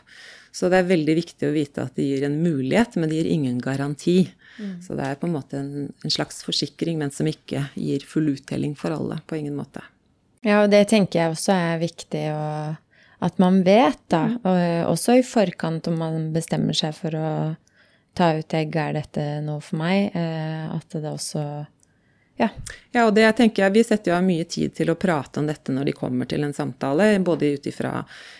Så 0.52 0.69
det 0.69 0.83
er 0.83 0.91
veldig 0.91 1.14
viktig 1.17 1.49
å 1.49 1.55
vite 1.55 1.87
at 1.87 1.95
de 1.97 2.09
gir 2.11 2.26
en 2.26 2.41
mulighet, 2.43 2.99
men 2.99 3.09
de 3.09 3.21
gir 3.21 3.31
ingen 3.31 3.62
garanti. 3.62 4.19
Mm. 4.59 4.75
Så 4.85 4.99
det 4.99 5.07
er 5.07 5.21
på 5.21 5.31
en 5.31 5.37
måte 5.38 5.62
en, 5.62 5.88
en 5.95 6.12
slags 6.12 6.43
forsikring, 6.45 6.99
men 7.00 7.14
som 7.14 7.31
ikke 7.31 7.69
gir 7.79 8.05
full 8.07 8.35
uttelling 8.35 8.75
for 8.79 8.95
alle. 8.95 9.23
På 9.26 9.38
ingen 9.38 9.55
måte. 9.57 9.85
Ja, 10.42 10.62
og 10.64 10.72
det 10.72 10.88
tenker 10.90 11.20
jeg 11.20 11.34
også 11.34 11.54
er 11.54 11.82
viktig 11.82 12.22
å, 12.34 12.46
at 13.22 13.42
man 13.42 13.61
vet, 13.66 14.00
da. 14.11 14.25
Mm. 14.32 14.38
Og 14.42 14.92
også 14.94 15.20
i 15.20 15.26
forkant 15.26 15.87
om 15.90 16.00
man 16.02 16.32
bestemmer 16.34 16.76
seg 16.76 16.96
for 16.99 17.14
å 17.14 17.28
ta 18.18 18.32
ut 18.37 18.56
egg, 18.58 18.75
er 18.76 18.96
dette 18.99 19.26
noe 19.46 19.62
for 19.64 19.80
meg? 19.80 20.11
Eh, 20.18 20.64
at 20.75 20.99
det 20.99 21.08
også 21.11 21.44
Ja. 22.40 22.49
Ja, 22.92 23.06
og 23.06 23.14
det 23.16 23.25
tenker 23.38 23.64
jeg, 23.64 23.72
Vi 23.72 23.84
setter 23.88 24.12
jo 24.12 24.18
av 24.18 24.26
mye 24.26 24.44
tid 24.44 24.75
til 24.76 24.92
å 24.92 24.99
prate 25.00 25.40
om 25.40 25.49
dette 25.49 25.72
når 25.72 25.88
de 25.88 25.96
kommer 25.96 26.28
til 26.28 26.44
en 26.44 26.52
samtale, 26.52 27.08
både 27.25 27.54
ut 27.56 27.68
ifra 27.70 27.94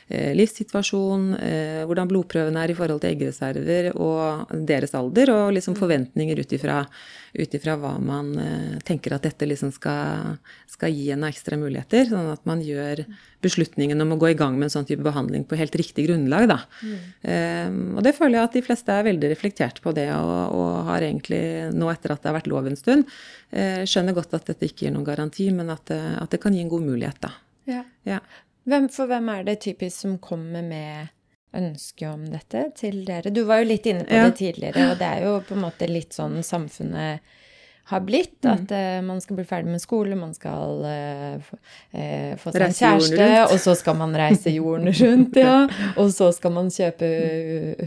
eh, 0.09 0.35
livssituasjon, 0.37 1.25
eh, 1.38 1.80
hvordan 1.88 2.11
blodprøvene 2.11 2.61
er 2.61 2.75
i 2.75 2.76
forhold 2.76 3.00
til 3.02 3.14
eggreserver 3.14 3.92
og 3.97 4.52
deres 4.68 4.92
alder, 4.99 5.32
og 5.32 5.56
liksom 5.56 5.78
forventninger 5.78 6.42
ut 6.44 6.52
ifra 6.52 7.76
hva 7.80 7.97
man 8.02 8.32
eh, 8.37 8.78
tenker 8.85 9.16
at 9.16 9.25
dette 9.25 9.49
liksom 9.49 9.73
skal, 9.73 10.37
skal, 10.68 10.92
gi 10.92 11.09
en 11.14 11.25
ekstra 11.25 11.56
muligheter. 11.56 12.11
Sånn 12.11 12.28
at 12.35 12.44
man 12.49 12.61
gjør 12.64 13.06
beslutningen 13.42 14.04
om 14.04 14.14
å 14.14 14.18
gå 14.21 14.32
i 14.32 14.38
gang 14.38 14.59
med 14.59 14.68
en 14.68 14.75
sånn 14.76 14.87
type 14.88 15.02
behandling 15.04 15.47
på 15.49 15.56
helt 15.59 15.75
riktig 15.78 16.06
grunnlag. 16.06 16.47
Da. 16.50 16.59
Mm. 16.85 16.99
Um, 17.25 17.80
og 17.97 18.04
det 18.06 18.14
føler 18.18 18.38
jeg 18.38 18.50
at 18.50 18.59
de 18.59 18.64
fleste 18.68 18.94
er 18.94 19.09
veldig 19.09 19.32
reflektert 19.32 19.80
på 19.82 19.94
det, 19.97 20.09
og, 20.14 20.59
og 20.59 20.90
har 20.90 21.06
egentlig 21.09 21.42
nå 21.75 21.88
etter 21.90 22.14
at 22.14 22.23
det 22.23 22.30
har 22.30 22.38
vært 22.38 22.52
lov 22.52 22.68
en 22.71 22.78
stund, 22.78 23.09
uh, 23.56 23.82
skjønner 23.88 24.16
godt 24.18 24.37
at 24.38 24.42
dette 24.51 24.69
ikke 24.69 24.87
gir 24.87 24.95
noen 24.95 25.07
garanti, 25.07 25.49
men 25.55 25.71
at, 25.73 25.85
det, 25.91 26.01
at 26.23 26.35
det 26.35 26.41
kan 26.43 26.55
gi 26.55 26.63
en 26.65 26.73
god 26.73 26.87
mulighet. 26.87 27.21
Da. 27.23 27.33
Ja. 27.71 27.83
Ja. 28.09 28.21
Hvem, 28.69 28.89
for 28.95 29.11
hvem 29.11 29.29
er 29.33 29.45
det 29.47 29.61
typisk 29.65 30.05
som 30.05 30.17
kommer 30.23 30.63
med 30.63 31.13
ønske 31.57 32.09
om 32.09 32.25
dette 32.31 32.69
til 32.79 33.03
dere? 33.07 33.33
Du 33.35 33.43
var 33.49 33.63
jo 33.63 33.71
litt 33.73 33.87
inne 33.91 34.07
på 34.09 34.19
ja. 34.19 34.29
det 34.29 34.39
tidligere, 34.41 34.93
og 34.93 35.01
det 35.01 35.09
er 35.09 35.25
jo 35.27 35.39
på 35.47 35.57
en 35.59 35.65
måte 35.67 35.91
litt 35.91 36.17
sånn 36.17 36.41
samfunnet 36.47 37.39
har 37.85 38.01
blitt. 38.07 38.39
Mm. 38.45 38.51
At 38.53 38.75
uh, 38.75 38.99
man 39.05 39.21
skal 39.23 39.39
bli 39.39 39.47
ferdig 39.49 39.73
med 39.75 39.83
skole, 39.83 40.17
man 40.19 40.35
skal 40.37 40.85
uh, 40.87 41.55
få 42.41 42.53
seg 42.55 42.67
en 42.69 42.77
kjæreste, 42.77 43.31
og 43.49 43.57
så 43.63 43.75
skal 43.79 43.99
man 43.99 44.15
reise 44.19 44.53
jorden 44.55 44.93
rundt, 45.01 45.41
ja. 45.41 45.57
Og 46.01 46.13
så 46.15 46.31
skal 46.35 46.55
man 46.55 46.71
kjøpe 46.73 47.09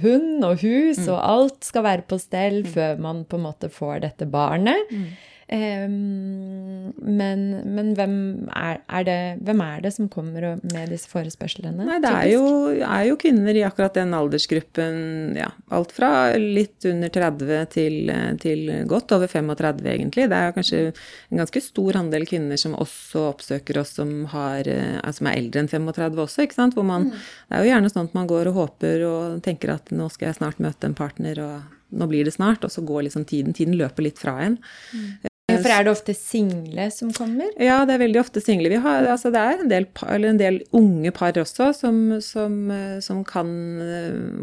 hund 0.03 0.43
og 0.45 0.59
hus, 0.61 0.99
mm. 0.99 1.13
og 1.13 1.19
alt 1.19 1.69
skal 1.69 1.87
være 1.87 2.05
på 2.09 2.19
stell 2.21 2.63
før 2.67 2.99
man 3.01 3.23
på 3.29 3.39
en 3.39 3.47
måte 3.47 3.71
får 3.71 4.03
dette 4.09 4.27
barnet. 4.29 4.91
Mm. 4.91 5.07
Um, 5.45 6.89
men, 7.05 7.41
men 7.69 7.91
hvem, 7.93 8.13
er, 8.49 8.79
er 8.89 9.03
det, 9.05 9.17
hvem, 9.45 9.59
er, 9.61 9.83
det, 9.83 9.91
som 9.93 10.07
kommer 10.09 10.55
med 10.57 10.89
disse 10.89 11.09
forespørslene? 11.11 11.85
Nei, 11.85 11.99
det 12.01 12.09
er 12.09 12.29
jo, 12.31 12.47
er 12.73 13.03
jo, 13.11 13.17
kvinner 13.21 13.53
i 13.53 13.61
akkurat 13.67 13.93
den 13.93 14.15
aldersgruppen. 14.17 14.97
Ja, 15.37 15.51
alt 15.77 15.93
fra 15.93 16.09
litt 16.41 16.87
under 16.89 17.13
30 17.13 17.69
til, 17.75 18.09
til, 18.41 18.73
godt 18.89 19.13
over 19.13 19.29
35, 19.29 19.85
egentlig. 19.93 20.25
Det 20.33 20.39
er 20.39 20.57
kanskje 20.57 20.81
en 20.89 21.43
ganske 21.43 21.61
stor 21.67 22.01
andel 22.01 22.25
kvinner 22.25 22.57
som 22.57 22.73
også 22.81 23.27
oppsøker 23.35 23.83
oss 23.83 23.93
som, 23.99 24.15
har, 24.33 24.65
som 25.13 25.29
er 25.29 25.37
eldre 25.43 25.61
enn 25.61 25.69
35 25.69 26.25
også. 26.25 26.47
ikke 26.47 26.57
sant? 26.57 26.73
Hvor 26.73 26.89
man, 26.89 27.11
mm. 27.11 27.29
Det 27.45 27.59
er 27.59 27.61
jo 27.61 27.73
gjerne 27.75 27.93
sånn 27.93 28.09
at 28.09 28.17
man 28.17 28.33
går 28.33 28.49
og 28.49 28.59
håper 28.63 29.07
og 29.11 29.39
tenker 29.45 29.77
at 29.77 29.93
nå 29.93 30.09
skal 30.09 30.31
jeg 30.31 30.41
snart 30.41 30.63
møte 30.63 30.89
en 30.89 30.97
partner. 30.97 31.45
og 31.45 31.73
nå 31.95 32.09
blir 32.09 32.25
det 32.25 32.33
snart, 32.35 32.65
og 32.65 32.73
så 32.73 32.81
går 32.81 33.05
liksom 33.07 33.25
tiden. 33.29 33.53
Tiden 33.53 33.77
løper 33.77 34.07
litt 34.07 34.19
fra 34.19 34.39
en. 34.43 34.57
Mm. 34.91 35.29
Ja, 35.55 35.63
For 35.63 35.73
er 35.73 35.85
det 35.85 35.91
ofte 35.93 36.15
single 36.17 36.87
som 36.93 37.11
kommer? 37.15 37.51
Ja, 37.61 37.81
det 37.87 37.95
er 37.95 38.03
veldig 38.03 38.21
ofte 38.21 38.43
single. 38.43 38.71
Vi 38.71 38.79
har, 38.83 39.07
altså 39.11 39.31
det 39.33 39.41
er 39.41 39.63
en 39.63 39.71
del, 39.71 39.87
en 40.29 40.41
del 40.41 40.61
unge 40.75 41.13
par 41.15 41.37
også 41.41 41.71
som, 41.77 41.99
som, 42.23 42.57
som, 43.03 43.23
kan 43.27 43.49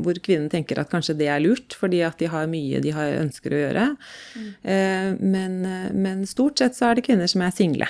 Hvor 0.02 0.18
kvinnen 0.24 0.50
tenker 0.52 0.80
at 0.82 0.90
kanskje 0.92 1.16
det 1.20 1.28
er 1.32 1.42
lurt, 1.44 1.76
fordi 1.78 2.02
at 2.06 2.18
de 2.20 2.30
har 2.32 2.50
mye 2.50 2.82
de 2.82 2.94
har 2.94 3.18
ønsker 3.22 3.54
å 3.54 3.60
gjøre. 3.62 3.88
Mm. 4.36 4.48
Eh, 4.62 5.10
men, 5.20 5.58
men, 5.94 6.24
stort 6.28 6.60
sett 6.60 6.78
så 6.78 6.90
er 6.90 6.98
det 6.98 7.06
kvinner 7.06 7.30
som 7.30 7.44
er 7.44 7.54
single. 7.54 7.88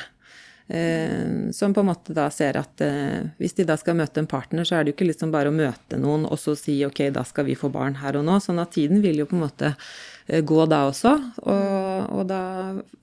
Eh, 0.69 1.51
som 1.53 1.75
på 1.75 1.83
en 1.83 1.91
måte 1.91 2.15
da 2.17 2.29
ser 2.33 2.57
at 2.61 2.81
eh, 2.85 3.29
hvis 3.41 3.59
de 3.59 3.67
da 3.69 3.77
skal 3.81 3.99
møte 3.99 4.23
en 4.23 4.31
partner, 4.31 4.65
så 4.65 4.79
er 4.79 4.85
det 4.85 4.93
jo 4.93 4.99
ikke 4.99 5.11
liksom 5.11 5.35
bare 5.35 5.51
å 5.51 5.57
møte 5.57 5.99
noen 6.01 6.25
og 6.29 6.39
så 6.41 6.55
si 6.59 6.79
ok, 6.87 7.09
da 7.13 7.27
skal 7.29 7.49
vi 7.51 7.59
få 7.59 7.73
barn 7.73 7.99
her 8.03 8.19
og 8.21 8.27
nå. 8.29 8.39
Sånn 8.43 8.63
at 8.63 8.75
tiden 8.77 9.03
vil 9.05 9.23
jo 9.23 9.29
på 9.29 9.39
en 9.39 9.47
måte 9.47 9.75
Eh, 9.75 9.79
gå 10.27 10.67
da 10.71 10.85
også. 10.91 11.15
Og, 11.43 12.13
og, 12.13 12.23
da 12.31 12.43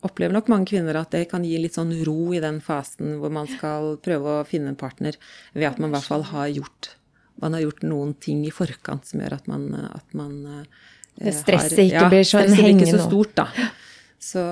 opplever 0.07 0.35
nok 0.35 0.51
mange 0.51 0.69
kvinner 0.71 1.01
at 1.01 1.11
det 1.15 1.25
kan 1.31 1.43
gi 1.45 1.57
litt 1.59 1.75
sånn 1.77 1.91
ro 2.07 2.31
i 2.35 2.43
den 2.43 2.61
fasen 2.63 3.17
hvor 3.19 3.33
man 3.33 3.49
skal 3.51 3.97
prøve 4.03 4.39
å 4.39 4.47
finne 4.47 4.73
en 4.73 4.79
partner 4.79 5.17
ved 5.53 5.67
at 5.71 5.81
man 5.81 5.91
i 5.91 5.97
hvert 5.97 6.09
fall 6.11 6.25
har 6.31 6.47
gjort, 6.53 6.93
man 7.43 7.57
har 7.57 7.65
gjort 7.67 7.83
noen 7.87 8.15
ting 8.23 8.45
i 8.47 8.53
forkant 8.55 9.07
som 9.09 9.23
gjør 9.23 9.39
at 9.39 9.51
man, 9.51 9.67
at 9.91 10.17
man 10.17 10.39
eh, 10.53 10.87
det 11.19 11.35
Stresset 11.35 11.79
ikke 11.83 12.03
ja, 12.05 12.09
blir 12.11 12.27
sånn 12.27 12.53
hengende. 12.55 12.85
Ikke 12.87 12.95
så 12.95 13.07
stort, 13.09 13.33
da. 13.35 13.47
Så, 14.19 14.43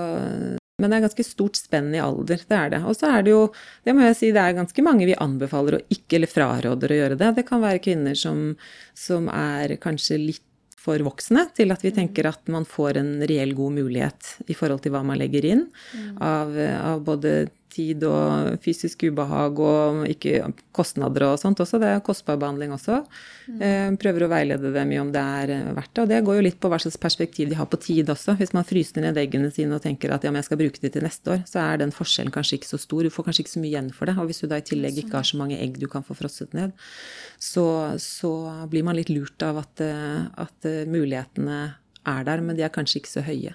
men 0.77 0.91
det 0.91 0.97
er 0.97 1.05
ganske 1.05 1.25
stort 1.25 1.59
spenn 1.59 1.93
i 1.95 2.01
alder, 2.03 2.41
det 2.49 2.57
er 2.57 2.73
det. 2.75 2.81
Og 2.87 2.97
så 2.97 3.11
er 3.15 3.23
det 3.23 3.31
jo, 3.33 3.45
det 3.87 3.95
må 3.95 4.03
jeg 4.03 4.17
si, 4.19 4.31
det 4.35 4.43
er 4.43 4.57
ganske 4.57 4.83
mange 4.85 5.07
vi 5.07 5.15
anbefaler 5.15 5.77
å 5.77 5.81
ikke, 5.93 6.19
eller 6.19 6.31
fraråder 6.31 6.93
å 6.93 6.99
gjøre 6.99 7.19
det. 7.19 7.31
Det 7.39 7.45
kan 7.47 7.63
være 7.63 7.83
kvinner 7.83 8.19
som, 8.19 8.49
som 8.97 9.31
er 9.31 9.77
kanskje 9.83 10.19
litt 10.21 10.43
for 10.77 11.01
voksne 11.03 11.47
til 11.57 11.73
at 11.73 11.83
vi 11.83 11.91
tenker 11.95 12.29
at 12.29 12.51
man 12.53 12.67
får 12.67 13.01
en 13.01 13.13
reell 13.27 13.53
god 13.57 13.77
mulighet 13.79 14.33
i 14.47 14.55
forhold 14.57 14.83
til 14.85 14.93
hva 14.93 15.03
man 15.07 15.19
legger 15.19 15.47
inn 15.49 15.65
av, 16.21 16.53
av 16.53 17.01
både 17.05 17.47
tid 17.73 18.03
og 18.07 18.57
fysisk 18.63 19.03
ubehag 19.07 19.59
og 19.61 20.03
ikke 20.09 20.51
kostnader 20.75 21.25
og 21.27 21.39
sånt 21.41 21.59
også. 21.63 21.79
Det 21.81 21.89
er 21.89 22.03
kostbar 22.05 22.39
behandling 22.41 22.73
også. 22.75 22.99
Mm. 23.47 23.97
Prøver 24.01 24.25
å 24.25 24.29
veilede 24.31 24.71
dem 24.75 24.93
i 24.93 24.99
om 25.01 25.11
det 25.13 25.23
er 25.41 25.53
verdt 25.77 25.93
det. 25.93 26.03
Og 26.03 26.11
det 26.11 26.21
går 26.27 26.39
jo 26.39 26.45
litt 26.47 26.59
på 26.63 26.71
hva 26.71 26.79
slags 26.81 26.99
perspektiv 27.01 27.51
de 27.51 27.59
har 27.59 27.69
på 27.69 27.79
tid 27.83 28.09
også. 28.13 28.37
Hvis 28.39 28.55
man 28.57 28.67
fryser 28.67 29.03
ned 29.05 29.19
eggene 29.21 29.51
sine 29.53 29.77
og 29.77 29.83
tenker 29.83 30.13
at 30.15 30.25
ja, 30.25 30.33
men 30.33 30.41
jeg 30.41 30.49
skal 30.49 30.61
bruke 30.61 30.83
det 30.83 30.93
til 30.95 31.05
neste 31.05 31.35
år, 31.35 31.43
så 31.49 31.63
er 31.65 31.83
den 31.83 31.95
forskjellen 31.95 32.33
kanskje 32.35 32.59
ikke 32.59 32.71
så 32.71 32.81
stor. 32.81 33.03
Du 33.03 33.13
får 33.13 33.29
kanskje 33.29 33.45
ikke 33.45 33.55
så 33.55 33.63
mye 33.63 33.73
igjen 33.73 33.91
for 33.95 34.09
det. 34.09 34.17
Og 34.17 34.31
hvis 34.31 34.43
du 34.43 34.47
da 34.51 34.61
i 34.61 34.67
tillegg 34.67 35.01
ikke 35.03 35.19
har 35.19 35.27
så 35.27 35.41
mange 35.41 35.59
egg 35.59 35.79
du 35.81 35.87
kan 35.91 36.05
få 36.07 36.17
frosset 36.17 36.55
ned, 36.57 36.75
så, 37.37 37.67
så 38.01 38.31
blir 38.71 38.87
man 38.87 38.97
litt 38.97 39.11
lurt 39.13 39.43
av 39.45 39.61
at, 39.61 39.83
at 39.83 40.71
mulighetene 40.89 41.61
er 42.07 42.27
der, 42.27 42.41
men 42.43 42.57
de 42.57 42.65
er 42.65 42.73
kanskje 42.73 43.01
ikke 43.01 43.17
så 43.17 43.23
høye. 43.27 43.53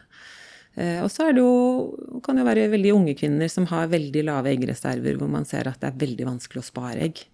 Eh, 0.74 1.00
og 1.04 1.10
så 1.12 1.28
er 1.28 1.36
det 1.36 1.42
jo, 1.44 2.20
kan 2.24 2.38
det 2.38 2.44
jo 2.44 2.48
være 2.48 2.70
veldig 2.72 2.92
unge 2.96 3.16
kvinner 3.18 3.50
som 3.52 3.66
har 3.72 3.90
veldig 3.92 4.22
lave 4.24 4.54
eggreserver, 4.54 5.18
hvor 5.20 5.28
man 5.32 5.44
ser 5.48 5.68
at 5.68 5.82
det 5.82 5.90
er 5.90 6.00
veldig 6.00 6.28
vanskelig 6.30 6.62
å 6.62 6.68
spare 6.70 7.04
egg. 7.08 7.26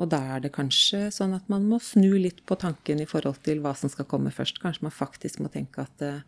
Og 0.00 0.08
da 0.08 0.20
er 0.36 0.46
det 0.46 0.54
kanskje 0.54 1.10
sånn 1.12 1.34
at 1.36 1.50
man 1.52 1.66
må 1.68 1.80
snu 1.84 2.14
litt 2.16 2.40
på 2.48 2.56
tanken 2.60 3.02
i 3.02 3.08
forhold 3.08 3.42
til 3.44 3.60
hva 3.60 3.74
som 3.76 3.92
skal 3.92 4.08
komme 4.08 4.32
først. 4.32 4.62
Kanskje 4.62 4.86
man 4.86 4.96
faktisk 4.96 5.42
må 5.44 5.52
tenke 5.52 5.84
at 5.84 6.06
eh, 6.06 6.22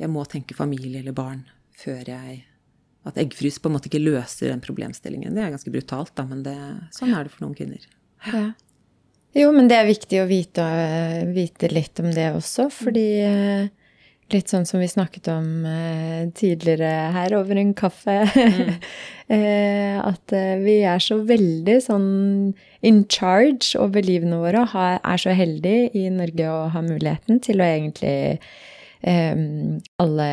jeg 0.00 0.08
må 0.08 0.24
tenke 0.24 0.56
familie 0.56 1.02
eller 1.02 1.16
barn 1.16 1.44
før 1.76 2.08
jeg 2.08 2.42
At 3.08 3.16
eggfrys 3.18 3.56
på 3.58 3.66
en 3.66 3.74
måte 3.74 3.88
ikke 3.90 3.98
løser 3.98 4.52
den 4.52 4.60
problemstillingen. 4.62 5.34
Det 5.34 5.42
er 5.42 5.50
ganske 5.50 5.72
brutalt, 5.74 6.12
da, 6.14 6.22
men 6.22 6.44
det, 6.46 6.54
sånn 6.94 7.10
er 7.10 7.26
det 7.26 7.32
for 7.34 7.42
noen 7.42 7.56
kvinner. 7.58 7.82
Ja. 8.30 8.44
Jo, 9.34 9.48
men 9.50 9.66
det 9.66 9.80
er 9.80 9.88
viktig 9.88 10.20
å 10.22 10.28
vite, 10.30 10.64
vite 11.34 11.70
litt 11.72 11.98
om 11.98 12.12
det 12.14 12.28
også, 12.36 12.68
fordi 12.70 13.06
eh, 13.26 13.64
Litt 14.32 14.52
sånn 14.52 14.64
som 14.68 14.80
vi 14.80 14.88
snakket 14.88 15.28
om 15.28 15.66
eh, 15.68 16.28
tidligere 16.36 16.90
her 17.12 17.34
over 17.36 17.58
en 17.60 17.74
kaffe. 17.76 18.14
Mm. 18.32 18.74
eh, 19.36 19.96
at 20.00 20.34
eh, 20.36 20.54
vi 20.62 20.78
er 20.88 21.02
så 21.02 21.18
veldig 21.28 21.78
sånn 21.84 22.10
in 22.82 23.02
charge 23.12 23.76
over 23.80 24.04
livene 24.04 24.40
våre 24.40 24.64
og 24.64 24.72
har, 24.72 25.00
er 25.04 25.20
så 25.20 25.36
heldige 25.36 25.90
i 25.98 26.06
Norge 26.12 26.48
å 26.48 26.68
ha 26.72 26.84
muligheten 26.84 27.42
til 27.44 27.60
å 27.60 27.68
egentlig 27.68 28.16
eh, 29.04 29.42
alle 30.02 30.30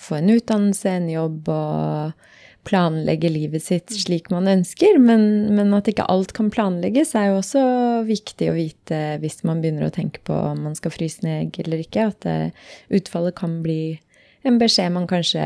få 0.00 0.20
en 0.22 0.32
utdannelse, 0.38 0.96
en 0.96 1.10
jobb 1.12 1.52
og 1.52 2.30
planlegge 2.64 3.28
livet 3.32 3.62
sitt 3.64 3.92
slik 3.92 4.30
man 4.32 4.48
ønsker, 4.50 4.98
men, 4.98 5.54
men, 5.54 5.72
at 5.76 5.88
ikke 5.90 6.06
alt 6.10 6.32
kan 6.36 6.50
planlegges, 6.52 7.14
er 7.18 7.30
jo 7.30 7.38
også 7.40 7.64
viktig 8.08 8.50
å 8.50 8.56
vite 8.56 9.00
hvis 9.22 9.42
man 9.46 9.60
begynner 9.62 9.88
å 9.88 9.94
tenke 9.94 10.22
på 10.24 10.36
om 10.52 10.64
man 10.68 10.76
skal 10.78 10.94
fryse 10.94 11.24
ned 11.26 11.56
eller 11.64 11.84
ikke. 11.84 12.08
At 12.12 12.24
det, 12.26 12.36
eh, 12.48 12.74
utfallet 13.00 13.36
kan 13.38 13.60
bli 13.64 13.98
en 14.44 14.60
beskjed 14.60 14.92
man 14.94 15.08
kanskje 15.10 15.44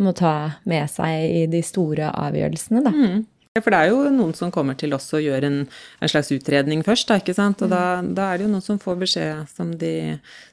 må 0.00 0.14
ta 0.16 0.62
med 0.68 0.88
seg 0.90 1.26
i 1.42 1.44
de 1.50 1.60
store 1.64 2.08
avgjørelsene, 2.16 2.82
da. 2.84 2.92
Mm. 2.94 3.20
For 3.60 3.68
det 3.68 3.78
er 3.82 3.90
jo 3.90 4.06
noen 4.08 4.30
som 4.32 4.48
kommer 4.48 4.76
til 4.80 4.94
oss 4.96 5.10
og 5.12 5.20
gjør 5.20 5.44
en, 5.44 5.56
en 6.00 6.08
slags 6.08 6.30
utredning 6.32 6.80
først, 6.86 7.10
da, 7.10 7.18
ikke 7.20 7.34
sant. 7.36 7.60
Og 7.60 7.68
mm. 7.68 7.72
da, 7.74 7.80
da, 8.16 8.28
er 8.32 8.40
det 8.40 8.46
jo 8.46 8.52
noen 8.54 8.64
som 8.64 8.78
får 8.80 8.96
beskjed 9.02 9.50
som, 9.52 9.74
de, 9.76 9.90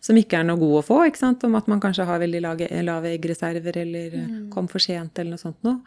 som 0.03 0.20
ikke 0.20 0.41
er 0.41 0.50
noe 0.50 0.60
god 0.60 0.82
å 0.82 0.84
få, 0.84 0.98
ikke 1.08 1.22
sant. 1.22 1.46
Om 1.48 1.56
at 1.56 1.70
man 1.72 1.79
kanskje 1.79 2.03
har 2.10 2.20
veldig 2.20 2.41
lave, 2.44 2.68
lave 2.84 3.13
eggreserver 3.15 3.79
eller 3.86 4.20
mm. 4.20 4.36
kom 4.51 4.68
for 4.68 4.84
sent 4.84 5.24
eller 5.24 5.38
noe 5.38 5.46
sånt 5.46 5.63
noe. 5.63 5.79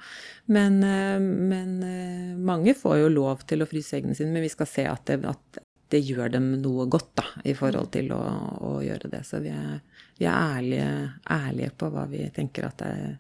Men, 0.57 0.81
eh, 0.89 1.21
men, 1.21 1.77
eh, 1.85 2.33
mange 2.49 2.73
får 2.81 3.03
jo 3.03 3.13
lov 3.13 3.45
til 3.45 3.61
å 3.61 3.69
fryse 3.69 4.01
eggene 4.01 4.17
sine, 4.17 4.33
men 4.33 4.49
vi 4.49 4.55
skal 4.57 4.73
se 4.73 4.89
at 4.89 5.05
det, 5.13 5.21
at 5.29 5.63
det 5.93 6.01
gjør 6.01 6.33
dem 6.39 6.51
noe 6.65 6.89
godt 6.89 7.13
da, 7.21 7.29
i 7.45 7.53
forhold 7.53 7.93
til 7.93 8.09
å, 8.17 8.25
å 8.73 8.77
gjøre 8.81 9.13
det. 9.13 9.27
Så 9.29 9.45
vi 9.45 9.53
er, 9.53 9.83
vi 10.17 10.33
er 10.33 10.39
ærlige, 10.57 10.93
ærlige, 11.29 11.77
på 11.77 11.93
hva 11.93 12.09
vi 12.09 12.25
tenker 12.33 12.73
at 12.73 12.81
det 12.81 12.95
er, 12.97 13.19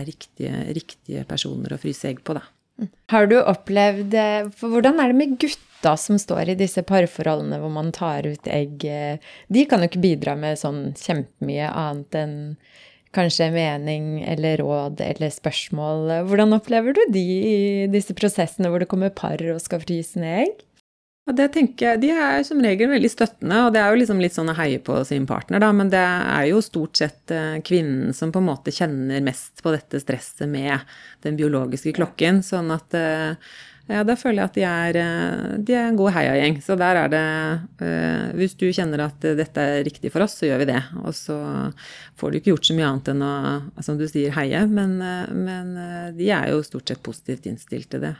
er 0.00 0.08
riktige, 0.08 0.68
riktige 0.80 1.28
personer 1.28 1.76
å 1.76 1.80
fryse 1.84 2.08
egg 2.08 2.24
på, 2.24 2.40
da. 2.40 2.54
Har 3.10 3.26
du 3.30 3.38
opplevd 3.40 4.14
eh, 4.14 4.50
For 4.54 4.70
hvordan 4.70 5.00
er 5.02 5.10
det 5.10 5.18
med 5.18 5.38
gutta 5.42 5.94
som 5.98 6.18
står 6.18 6.52
i 6.52 6.58
disse 6.58 6.82
parforholdene 6.86 7.60
hvor 7.62 7.72
man 7.74 7.92
tar 7.94 8.26
ut 8.26 8.50
egg? 8.50 8.82
De 8.82 9.64
kan 9.70 9.82
jo 9.82 9.88
ikke 9.90 10.02
bidra 10.02 10.34
med 10.38 10.58
sånn 10.58 10.92
kjempemye 10.98 11.70
annet 11.70 12.18
enn 12.18 12.38
kanskje 13.14 13.48
mening 13.54 14.18
eller 14.26 14.58
råd 14.60 15.00
eller 15.04 15.32
spørsmål. 15.32 16.10
Hvordan 16.28 16.56
opplever 16.58 16.96
du 16.96 17.02
de 17.14 17.24
i 17.24 17.58
disse 17.92 18.14
prosessene 18.18 18.70
hvor 18.70 18.82
det 18.82 18.90
kommer 18.90 19.14
par 19.14 19.42
og 19.52 19.62
skal 19.64 19.82
fryse 19.84 20.20
ned 20.20 20.48
egg? 20.48 20.64
Og 21.28 21.36
det 21.36 21.50
tenker 21.52 21.90
jeg, 21.92 22.00
De 22.06 22.10
er 22.16 22.42
som 22.46 22.60
regel 22.64 22.88
veldig 22.90 23.10
støttende, 23.12 23.60
og 23.66 23.74
det 23.74 23.82
er 23.82 23.92
jo 23.92 24.00
liksom 24.00 24.20
litt 24.22 24.36
sånn 24.36 24.48
å 24.48 24.56
heie 24.56 24.80
på 24.80 24.96
sin 25.04 25.28
partner, 25.28 25.60
da. 25.60 25.70
Men 25.76 25.92
det 25.92 26.00
er 26.00 26.48
jo 26.48 26.64
stort 26.64 26.96
sett 27.00 27.34
eh, 27.34 27.60
kvinnen 27.64 28.16
som 28.16 28.32
på 28.32 28.40
en 28.40 28.48
måte 28.48 28.72
kjenner 28.74 29.24
mest 29.24 29.60
på 29.64 29.74
dette 29.74 30.00
stresset 30.00 30.48
med 30.48 30.88
den 31.26 31.36
biologiske 31.36 31.92
klokken. 31.98 32.40
Sånn 32.46 32.72
at 32.72 32.96
eh, 32.96 33.52
ja, 33.88 34.02
da 34.08 34.16
føler 34.20 34.40
jeg 34.40 34.48
at 34.48 34.56
de 34.56 34.66
er, 34.70 35.00
eh, 35.02 35.54
de 35.68 35.76
er 35.76 35.90
en 35.90 36.00
god 36.00 36.16
heiagjeng. 36.16 36.58
Så 36.64 36.80
der 36.80 37.04
er 37.04 37.12
det 37.12 37.24
Hvis 38.40 38.56
du 38.56 38.68
kjenner 38.72 39.04
at 39.10 39.20
dette 39.20 39.70
er 39.76 39.84
riktig 39.84 40.14
for 40.14 40.24
oss, 40.24 40.40
så 40.40 40.48
gjør 40.48 40.64
vi 40.64 40.72
det. 40.72 40.82
Og 41.04 41.12
så 41.16 41.36
får 42.16 42.30
du 42.30 42.40
ikke 42.40 42.54
gjort 42.54 42.72
så 42.72 42.78
mye 42.78 42.88
annet 42.88 43.12
enn 43.12 43.24
å, 43.28 43.34
som 43.84 44.00
du 44.00 44.08
sier, 44.08 44.32
heie. 44.32 44.64
Men, 44.64 44.96
men 45.44 45.74
de 46.16 46.32
er 46.32 46.54
jo 46.54 46.64
stort 46.64 46.88
sett 46.88 47.04
positivt 47.04 47.52
innstilt 47.52 47.92
til 47.92 48.08
det. 48.08 48.16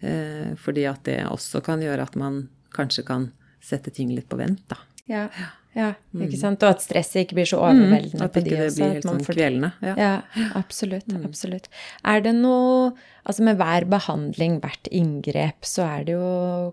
Eh, 0.00 0.54
fordi 0.60 0.84
at 0.88 1.04
det 1.08 1.20
også 1.26 1.62
kan 1.64 1.82
gjøre 1.84 2.04
at 2.04 2.16
man 2.20 2.48
kanskje 2.76 3.06
kan 3.06 3.30
sette 3.64 3.90
ting 3.94 4.12
litt 4.14 4.28
på 4.28 4.38
vent, 4.40 4.62
da. 4.68 4.78
Ja, 5.08 5.28
ja 5.76 5.90
ikke 6.24 6.40
sant. 6.40 6.62
Og 6.64 6.76
at 6.76 6.84
stresset 6.84 7.24
ikke 7.24 7.40
blir 7.40 7.50
så 7.50 7.60
overveldende 7.60 8.28
mm, 8.28 8.32
på 8.32 8.44
de 8.44 8.54
også. 8.54 8.64
At 8.66 8.78
blir 8.78 8.94
helt 8.94 9.10
sånn 9.10 9.26
kvelende. 9.26 9.72
Ja. 9.84 9.98
ja, 10.00 10.14
absolutt. 10.58 11.10
Mm. 11.12 11.28
Absolutt. 11.28 11.68
Er 12.06 12.24
det 12.24 12.34
noe 12.38 12.94
Altså 13.26 13.42
med 13.42 13.56
hver 13.58 13.82
behandling, 13.90 14.60
hvert 14.62 14.86
inngrep, 14.94 15.66
så 15.66 15.82
er 15.82 16.04
det 16.06 16.14
jo 16.14 16.26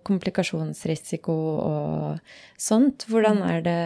komplikasjonsrisiko 0.05 1.33
og 1.33 2.35
sånt. 2.61 3.07
Hvordan 3.09 3.39
mm. 3.41 3.47
er 3.49 3.63
det 3.65 3.77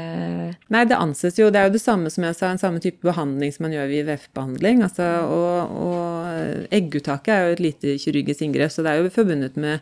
Nei, 0.75 0.81
det 0.89 0.97
anses 0.99 1.39
jo 1.39 1.47
Det 1.47 1.61
er 1.61 1.69
jo 1.69 1.77
det 1.77 1.79
samme 1.79 2.11
som 2.11 2.27
jeg 2.27 2.35
sa, 2.35 2.51
en 2.51 2.59
samme 2.59 2.83
type 2.83 2.99
behandling 3.07 3.55
som 3.55 3.69
man 3.69 3.77
gjør 3.77 3.87
ved 3.87 4.01
IVF-behandling. 4.01 4.83
Altså, 4.83 5.07
og, 5.31 5.79
og 5.79 6.67
egguttaket 6.75 7.31
er 7.37 7.45
jo 7.45 7.55
et 7.55 7.65
lite 7.69 7.95
kirurgisk 8.03 8.43
inngrep, 8.43 8.75
så 8.75 8.83
det 8.83 8.91
er 8.91 8.99
jo 8.99 9.15
forbundet 9.15 9.55
med 9.55 9.79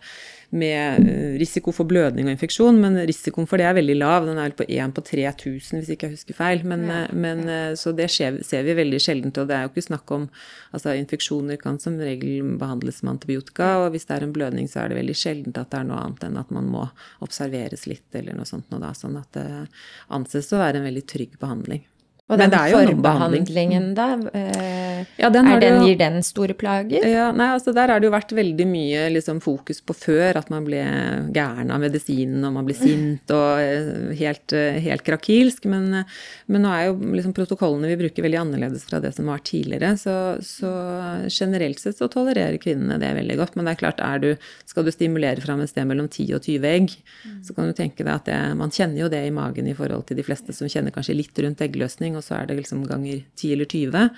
med 0.49 1.07
eh, 1.09 1.37
risiko 1.39 1.73
for 1.75 1.87
blødning 1.89 2.27
og 2.27 2.35
infeksjon, 2.35 2.77
men 2.81 2.97
risikoen 3.07 3.47
for 3.49 3.61
det 3.61 3.67
er 3.69 3.77
veldig 3.77 3.95
lav. 3.97 4.27
Den 4.27 4.37
er 4.37 4.49
vel 4.49 4.57
på 4.59 4.67
1 4.67 4.93
på 4.95 5.03
3000, 5.09 5.79
hvis 5.79 5.91
ikke 5.95 6.09
jeg 6.09 6.17
husker 6.17 6.37
feil. 6.37 6.65
Men, 6.67 6.85
ja, 6.89 6.99
eh, 7.05 7.15
men. 7.25 7.45
Eh, 7.49 7.71
så 7.79 7.95
det 7.95 8.07
skjer, 8.13 8.41
ser 8.45 8.65
vi 8.67 8.77
veldig 8.77 8.99
sjeldent. 9.01 9.39
Og 9.41 9.49
det 9.49 9.57
er 9.57 9.65
jo 9.65 9.73
ikke 9.73 9.89
snakk 9.89 10.15
om 10.15 10.29
Altså, 10.75 10.91
infeksjoner 10.99 11.55
kan 11.55 11.77
som 11.79 11.93
regel 12.03 12.57
behandles 12.59 12.97
med 12.99 13.13
antibiotika, 13.13 13.67
og 13.79 13.93
hvis 13.93 14.09
det 14.09 14.17
er 14.17 14.25
en 14.25 14.33
blødning, 14.35 14.65
så 14.67 14.81
er 14.81 14.91
det 14.91 14.97
veldig 14.97 15.13
sjeldent 15.15 15.59
at 15.61 15.69
det 15.71 15.77
er 15.79 15.85
noe 15.87 16.01
annet 16.03 16.25
enn 16.27 16.35
at 16.41 16.51
man 16.51 16.67
må 16.67 16.81
observeres 17.23 17.85
litt, 17.87 18.09
eller 18.11 18.35
noe 18.35 18.49
sånt 18.49 18.67
noe 18.73 18.81
da. 18.83 18.89
Sånn 18.91 19.15
at 19.15 19.29
det 19.37 19.45
anses 20.11 20.51
å 20.51 20.59
være 20.59 20.81
en 20.81 20.89
veldig 20.89 21.05
trygg 21.07 21.37
behandling. 21.39 21.85
Og 22.25 22.41
den 22.41 22.51
forbehandlingen, 22.51 23.91
da? 23.95 24.09
Eh, 25.01 25.21
ja, 25.21 25.29
den 25.33 25.49
den, 25.61 25.81
gir 25.85 25.97
den 25.99 26.17
store 26.25 26.55
plager? 26.57 27.05
Ja, 27.07 27.29
nei, 27.35 27.49
altså 27.55 27.73
Der 27.75 27.91
har 27.91 28.01
det 28.01 28.09
jo 28.09 28.13
vært 28.13 28.33
veldig 28.35 28.67
mye 28.69 29.05
liksom, 29.13 29.41
fokus 29.43 29.81
på 29.85 29.95
før, 29.97 30.39
at 30.41 30.51
man 30.53 30.65
ble 30.67 30.81
gæren 31.35 31.73
av 31.73 31.83
medisinen 31.83 32.43
og 32.47 32.55
man 32.57 32.67
ble 32.67 32.75
sint 32.77 33.33
og 33.35 33.61
eh, 33.61 34.13
helt, 34.19 34.55
eh, 34.55 34.79
helt 34.85 35.05
krakilsk. 35.07 35.67
Men, 35.71 36.03
men, 36.47 36.65
nå 36.65 36.73
er 36.73 36.89
jo 36.89 36.97
liksom, 37.17 37.35
protokollene 37.37 37.91
vi 37.91 37.99
bruker 38.03 38.25
veldig 38.25 38.41
annerledes 38.41 38.87
fra 38.89 39.01
det 39.03 39.13
som 39.17 39.29
var 39.31 39.43
tidligere. 39.45 39.95
Så, 40.01 40.15
så, 40.45 40.73
generelt 41.29 41.81
sett 41.81 41.99
så 41.99 42.09
tolererer 42.11 42.59
kvinnene 42.61 42.99
det 43.01 43.13
veldig 43.19 43.39
godt. 43.41 43.55
Men 43.55 43.69
det 43.69 43.75
er 43.75 43.81
klart, 43.83 44.03
er 44.03 44.23
du, 44.23 44.29
skal 44.69 44.87
du 44.87 44.93
stimulere 44.93 45.43
fram 45.43 45.63
et 45.63 45.71
sted 45.71 45.87
mellom 45.87 46.09
10 46.09 46.35
og 46.37 46.45
20 46.45 46.69
egg, 46.71 46.97
så 47.45 47.55
kan 47.55 47.69
du 47.69 47.75
tenke 47.77 48.03
deg 48.03 48.13
at 48.13 48.27
det, 48.29 48.39
man 48.57 48.73
kjenner 48.73 49.05
jo 49.05 49.11
det 49.11 49.21
i 49.27 49.33
magen 49.33 49.69
i 49.69 49.75
forhold 49.77 50.07
til 50.09 50.19
de 50.19 50.25
fleste 50.25 50.53
som 50.55 50.69
kjenner 50.71 50.93
kanskje 50.95 51.17
litt 51.17 51.43
rundt 51.43 51.61
eggløsning 51.63 52.15
og 52.17 52.23
så 52.25 52.39
er 52.39 52.49
det 52.49 52.59
liksom 52.61 52.83
ganger 52.89 53.23
10 53.35 53.53
eller 53.55 53.69
20. 53.69 54.09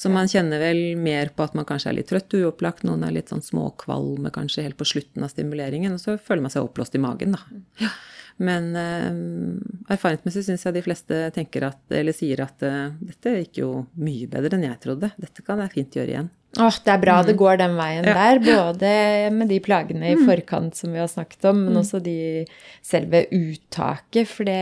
Så 0.00 0.08
man 0.08 0.30
kjenner 0.32 0.62
vel 0.62 0.78
mer 0.96 1.28
på 1.36 1.44
at 1.44 1.56
man 1.58 1.66
kanskje 1.68 1.90
er 1.90 1.98
litt 1.98 2.08
trøtt 2.08 2.32
uopplagt. 2.38 2.86
Noen 2.88 3.02
er 3.04 3.12
litt 3.12 3.28
sånn 3.32 3.44
småkvalme 3.44 4.32
kanskje 4.32 4.64
helt 4.64 4.78
på 4.80 4.88
slutten 4.88 5.26
av 5.26 5.32
stimuleringen, 5.34 5.92
og 5.92 6.00
så 6.00 6.16
føler 6.16 6.46
man 6.46 6.54
seg 6.54 6.64
oppblåst 6.64 6.96
i 6.96 7.02
magen, 7.02 7.36
da. 7.36 7.60
Ja. 7.82 7.92
Men 8.40 8.70
eh, 8.78 9.10
erfaringsmessig 9.92 10.46
syns 10.46 10.64
jeg 10.64 10.78
de 10.78 10.82
fleste 10.86 11.16
tenker 11.36 11.66
at, 11.68 11.80
eller 11.92 12.16
sier 12.16 12.40
at 12.40 12.64
uh, 12.64 12.94
dette 13.04 13.34
gikk 13.42 13.60
jo 13.60 13.70
mye 14.00 14.30
bedre 14.32 14.56
enn 14.56 14.64
jeg 14.64 14.80
trodde. 14.80 15.10
Dette 15.20 15.44
kan 15.44 15.60
jeg 15.60 15.74
fint 15.74 15.98
gjøre 15.98 16.14
igjen. 16.14 16.30
Åh, 16.56 16.78
det 16.86 16.94
er 16.94 17.02
bra 17.02 17.18
det 17.22 17.36
mm. 17.36 17.40
går 17.42 17.60
den 17.60 17.76
veien 17.76 18.08
ja. 18.08 18.14
der. 18.16 18.40
Både 18.46 18.94
med 19.36 19.52
de 19.52 19.60
plagene 19.62 20.14
i 20.14 20.16
mm. 20.16 20.24
forkant 20.30 20.80
som 20.80 20.96
vi 20.96 21.02
har 21.02 21.12
snakket 21.12 21.44
om, 21.52 21.60
men 21.66 21.76
mm. 21.76 21.82
også 21.82 22.00
de 22.08 22.16
selve 22.80 23.26
uttaket. 23.28 24.32
For 24.32 24.48
det 24.48 24.56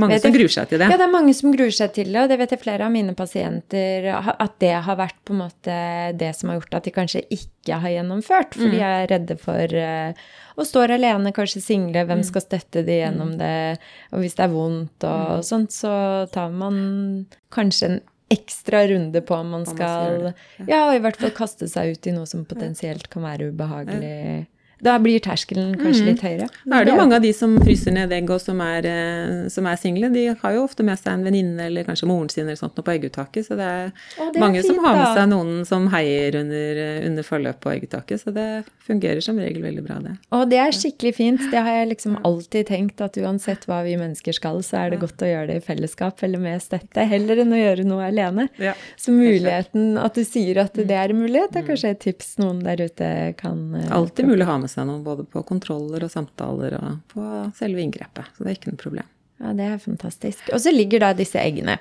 mange 0.00 0.18
som 0.22 0.34
gruer 0.34 0.54
seg 0.54 0.70
til 0.70 0.82
det. 0.82 0.88
Ja, 0.90 0.98
det 1.00 1.06
er 1.06 1.12
mange 1.12 1.34
som 1.36 1.54
gruer 1.54 1.74
seg 1.74 1.94
til 1.96 2.10
det. 2.12 2.22
Og 2.22 2.32
det 2.32 2.38
vet 2.40 2.54
jeg 2.54 2.62
flere 2.62 2.88
av 2.88 2.94
mine 2.94 3.14
pasienter 3.18 4.10
at 4.14 4.58
det 4.62 4.74
har 4.86 4.98
vært 4.98 5.18
på 5.28 5.36
en 5.36 5.42
måte 5.44 5.78
det 6.18 6.32
som 6.38 6.52
har 6.52 6.60
gjort 6.60 6.78
at 6.80 6.88
de 6.88 6.94
kanskje 6.94 7.24
ikke 7.34 7.80
har 7.84 7.96
gjennomført. 7.96 8.58
For 8.58 8.68
mm. 8.68 8.74
de 8.74 8.84
er 8.90 9.08
redde 9.12 9.38
for 9.40 9.78
og 10.58 10.66
står 10.66 10.96
alene, 10.96 11.30
kanskje 11.34 11.62
single. 11.62 12.02
Hvem 12.08 12.22
mm. 12.24 12.26
skal 12.26 12.42
støtte 12.42 12.82
de 12.86 13.00
gjennom 13.00 13.34
mm. 13.36 13.40
det? 13.40 13.88
Og 14.10 14.24
hvis 14.24 14.38
det 14.38 14.46
er 14.48 14.54
vondt 14.54 15.06
og, 15.06 15.18
og 15.38 15.42
mm. 15.42 15.48
sånt, 15.52 15.74
så 15.74 15.92
tar 16.34 16.54
man 16.54 16.78
kanskje 17.54 17.92
en 17.92 18.00
ekstra 18.28 18.86
runde 18.90 19.20
på 19.20 19.34
om 19.34 19.54
man 19.56 19.66
skal 19.66 20.32
Ja, 20.66 20.88
og 20.88 20.96
i 20.96 21.02
hvert 21.04 21.16
fall 21.20 21.32
kaste 21.36 21.68
seg 21.70 21.94
ut 21.94 22.08
i 22.10 22.12
noe 22.12 22.28
som 22.28 22.44
potensielt 22.48 23.08
kan 23.12 23.24
være 23.24 23.52
ubehagelig. 23.52 24.48
Da 24.84 24.94
blir 25.02 25.18
terskelen 25.22 25.72
kanskje 25.78 26.04
mm. 26.04 26.08
litt 26.08 26.22
høyere. 26.22 26.48
Da 26.64 26.78
er 26.78 26.86
det 26.86 26.92
jo 26.92 26.98
mange 27.00 27.18
av 27.18 27.24
de 27.24 27.32
som 27.34 27.56
fryser 27.58 27.94
ned 27.96 28.12
egg 28.14 28.30
og 28.30 28.40
som 28.42 28.60
er, 28.62 28.86
eh, 28.86 29.48
som 29.52 29.66
er 29.66 29.78
single. 29.80 30.10
De 30.14 30.24
har 30.30 30.54
jo 30.54 30.64
ofte 30.64 30.86
med 30.86 31.00
seg 31.00 31.16
en 31.16 31.26
venninne 31.26 31.66
eller 31.66 31.86
kanskje 31.88 32.08
moren 32.10 32.30
sin 32.32 32.46
eller 32.46 32.58
sånt 32.60 32.78
på 32.78 32.94
egguttaket. 32.94 33.48
Så 33.48 33.58
det 33.58 33.66
er, 33.66 33.90
Å, 33.90 34.28
det 34.30 34.38
er 34.38 34.44
mange 34.44 34.62
fint, 34.62 34.70
som 34.70 34.84
har 34.86 34.98
med 35.00 35.18
seg 35.18 35.30
noen 35.32 35.64
som 35.68 35.88
heier 35.92 36.38
under, 36.38 36.82
under 37.08 37.26
forløpet 37.26 37.62
på 37.64 37.72
egguttaket. 37.74 38.22
Så 38.22 38.34
det 38.36 38.48
fungerer 38.86 39.22
som 39.24 39.40
regel 39.40 39.64
veldig 39.66 39.84
bra, 39.84 39.98
det. 40.04 40.14
Og 40.36 40.46
det 40.52 40.60
er 40.62 40.76
skikkelig 40.76 41.14
fint. 41.18 41.42
Det 41.52 41.64
har 41.64 41.80
jeg 41.80 41.90
liksom 41.94 42.18
alltid 42.28 42.70
tenkt, 42.70 43.02
at 43.04 43.18
uansett 43.18 43.66
hva 43.68 43.80
vi 43.86 43.96
mennesker 44.00 44.36
skal, 44.36 44.62
så 44.66 44.84
er 44.84 44.94
det 44.94 45.02
godt 45.02 45.26
å 45.26 45.30
gjøre 45.32 45.50
det 45.50 45.58
i 45.60 45.64
fellesskap 45.64 46.22
eller 46.26 46.42
med 46.42 46.62
støtte, 46.62 47.06
heller 47.10 47.42
enn 47.42 47.54
å 47.54 47.60
gjøre 47.60 47.86
noe 47.88 48.08
alene. 48.12 48.48
Ja. 48.62 48.76
Så 49.00 49.14
muligheten, 49.14 49.96
at 50.00 50.14
du 50.14 50.24
sier 50.26 50.62
at 50.62 50.78
det 50.78 50.94
er 50.94 51.12
en 51.12 51.20
mulighet, 51.20 51.56
er 51.56 51.66
mm. 51.66 51.68
kanskje 51.72 51.92
et 51.94 52.02
tips 52.06 52.36
noen 52.42 52.62
der 52.64 52.86
ute 52.86 53.10
kan 53.38 53.58
eh, 53.76 53.90
Alltid 53.94 54.28
mulig 54.28 54.46
å 54.46 54.50
ha 54.52 54.58
med 54.62 54.67
seg 54.70 54.88
noe, 54.88 55.02
både 55.04 55.26
på 55.28 55.42
kontroller 55.48 56.06
og 56.06 56.12
samtaler 56.12 56.78
og 56.78 56.98
på 57.12 57.26
selve 57.58 57.84
inngrepet. 57.84 58.32
Så 58.36 58.44
det 58.44 58.52
er 58.52 58.58
ikke 58.60 58.72
noe 58.72 58.82
problem. 58.84 59.12
Ja, 59.38 59.54
det 59.54 59.68
er 59.68 59.78
fantastisk. 59.82 60.48
Og 60.52 60.60
så 60.62 60.74
ligger 60.74 61.04
da 61.04 61.14
disse 61.16 61.40
eggene 61.42 61.78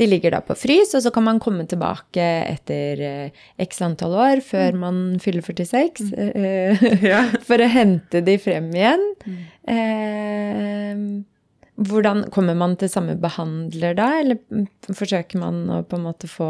de 0.00 0.06
ligger 0.08 0.32
da 0.32 0.40
på 0.44 0.56
frys, 0.56 0.94
og 0.96 1.02
så 1.04 1.12
kan 1.12 1.26
man 1.26 1.40
komme 1.42 1.66
tilbake 1.68 2.24
etter 2.48 3.02
eh, 3.04 3.40
x 3.60 3.82
antall 3.84 4.14
år 4.16 4.40
før 4.44 4.76
mm. 4.76 4.84
man 4.84 5.00
fyller 5.20 5.44
46, 5.44 6.06
mm. 6.08 6.30
Eh, 6.40 6.84
ja. 7.04 7.24
for 7.48 7.60
å 7.60 7.68
hente 7.68 8.22
de 8.24 8.38
frem 8.40 8.70
igjen. 8.76 9.04
Mm. 9.26 9.42
Eh, 9.74 11.02
hvordan 11.80 12.26
Kommer 12.32 12.56
man 12.60 12.74
til 12.76 12.90
samme 12.92 13.14
behandler 13.16 13.94
da, 13.96 14.08
eller 14.20 14.40
forsøker 14.92 15.40
man 15.40 15.62
å 15.72 15.78
på 15.88 15.96
en 15.96 16.04
måte 16.04 16.28
få 16.28 16.48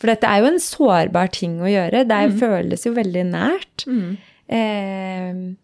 For 0.00 0.08
dette 0.08 0.24
er 0.24 0.40
jo 0.40 0.48
en 0.54 0.62
sårbar 0.64 1.28
ting 1.36 1.58
å 1.60 1.68
gjøre. 1.68 2.06
Det 2.08 2.20
mm. 2.30 2.38
føles 2.40 2.86
jo 2.88 2.94
veldig 2.96 3.24
nært. 3.28 3.84
Mm. 3.84 4.14
Eh, 4.50 5.54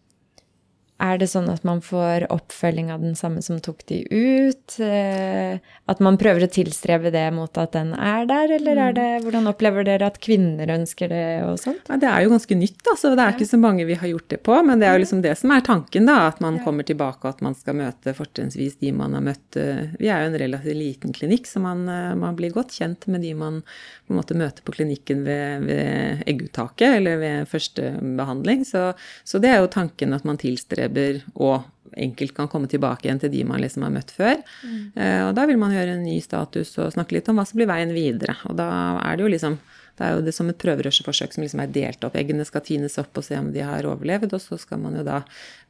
er 0.97 1.19
det 1.21 1.27
sånn 1.29 1.49
at 1.51 1.65
man 1.67 1.79
får 1.85 2.25
oppfølging 2.33 2.89
av 2.93 3.03
den 3.05 3.13
samme 3.17 3.43
som 3.45 3.59
tok 3.61 3.83
de 3.89 3.99
ut? 4.09 4.77
Eh, 4.81 5.59
at 5.85 6.01
man 6.03 6.17
prøver 6.17 6.47
å 6.47 6.49
tilstrebe 6.51 7.11
det 7.13 7.25
mot 7.35 7.53
at 7.61 7.75
den 7.75 7.93
er 7.93 8.25
der, 8.29 8.55
eller 8.57 8.81
er 8.81 8.95
mm. 8.95 8.97
det, 8.97 9.07
hvordan 9.25 9.49
opplever 9.51 9.85
dere 9.85 10.09
at 10.09 10.17
kvinner 10.23 10.71
ønsker 10.73 11.13
det 11.13 11.27
og 11.45 11.59
sånt? 11.61 11.85
Ja, 11.91 11.99
det 12.01 12.09
er 12.09 12.25
jo 12.25 12.31
ganske 12.33 12.57
nytt, 12.57 12.81
altså. 12.89 13.13
Det 13.13 13.23
er 13.23 13.35
ikke 13.37 13.49
så 13.51 13.59
mange 13.61 13.85
vi 13.85 13.99
har 14.01 14.09
gjort 14.09 14.29
det 14.33 14.41
på. 14.47 14.57
Men 14.65 14.81
det 14.81 14.89
er 14.89 14.97
jo 14.97 15.03
liksom 15.03 15.21
det 15.25 15.35
som 15.37 15.53
er 15.53 15.65
tanken, 15.67 16.09
da. 16.09 16.17
At 16.31 16.41
man 16.43 16.57
kommer 16.65 16.87
tilbake 16.87 17.27
og 17.27 17.35
at 17.35 17.45
man 17.45 17.57
skal 17.57 17.77
møte 17.77 18.15
fortrinnsvis 18.17 18.79
de 18.81 18.91
man 18.97 19.13
har 19.17 19.25
møtt. 19.29 19.59
Eh, 19.59 19.93
vi 20.01 20.09
er 20.09 20.25
jo 20.25 20.31
en 20.31 20.39
relativt 20.41 20.81
liten 20.81 21.13
klinikk, 21.13 21.45
så 21.49 21.61
man, 21.61 21.85
eh, 21.93 22.17
man 22.17 22.37
blir 22.39 22.55
godt 22.57 22.73
kjent 22.73 23.05
med 23.11 23.21
de 23.21 23.35
man 23.37 23.61
på 24.07 24.15
en 24.15 24.21
måte 24.21 24.37
møter 24.39 24.65
på 24.65 24.73
klinikken 24.73 25.21
ved, 25.27 25.69
ved 25.69 26.25
egguttaket 26.25 26.97
eller 26.97 27.21
ved 27.21 27.53
første 27.53 27.93
behandling. 28.17 28.65
Så, 28.65 28.89
så 29.27 29.41
det 29.43 29.53
er 29.53 29.61
jo 29.61 29.71
tanken 29.71 30.17
at 30.17 30.25
man 30.25 30.41
tilstreber 30.41 30.86
tilstreber 30.87 31.23
og 31.35 31.63
enkelt 31.97 32.35
kan 32.35 32.47
komme 32.47 32.67
tilbake 32.67 33.07
igjen 33.07 33.19
til 33.19 33.31
de 33.31 33.43
man 33.47 33.61
liksom 33.61 33.83
har 33.83 33.91
møtt 33.91 34.11
før. 34.11 34.37
Mm. 34.63 34.91
Uh, 34.97 35.29
og 35.29 35.35
da 35.35 35.45
vil 35.47 35.57
man 35.57 35.73
gjøre 35.73 35.95
en 35.95 36.05
ny 36.05 36.19
status 36.21 36.77
og 36.77 36.93
snakke 36.93 37.15
litt 37.15 37.27
om 37.29 37.37
hva 37.37 37.45
som 37.45 37.57
blir 37.57 37.69
veien 37.69 37.93
videre. 37.93 38.35
Og 38.45 38.57
da 38.57 38.67
er 39.01 39.17
det 39.17 39.23
jo 39.23 39.33
liksom 39.33 39.57
det 39.97 40.05
er 40.05 40.13
jo 40.13 40.25
det 40.27 40.31
som 40.35 40.45
et 40.45 40.59
prøverørsforsøk 40.61 41.31
som 41.33 41.41
liksom 41.41 41.63
er 41.63 41.71
delt 41.73 42.03
opp. 42.05 42.13
Eggene 42.19 42.43
skal 42.45 42.61
tines 42.61 42.99
opp 43.01 43.17
og 43.17 43.23
se 43.25 43.33
om 43.33 43.47
de 43.49 43.63
har 43.65 43.81
overlevd, 43.89 44.35
og 44.37 44.43
så 44.43 44.53
skal 44.61 44.77
man 44.77 44.93
jo 44.93 45.01
da 45.01 45.23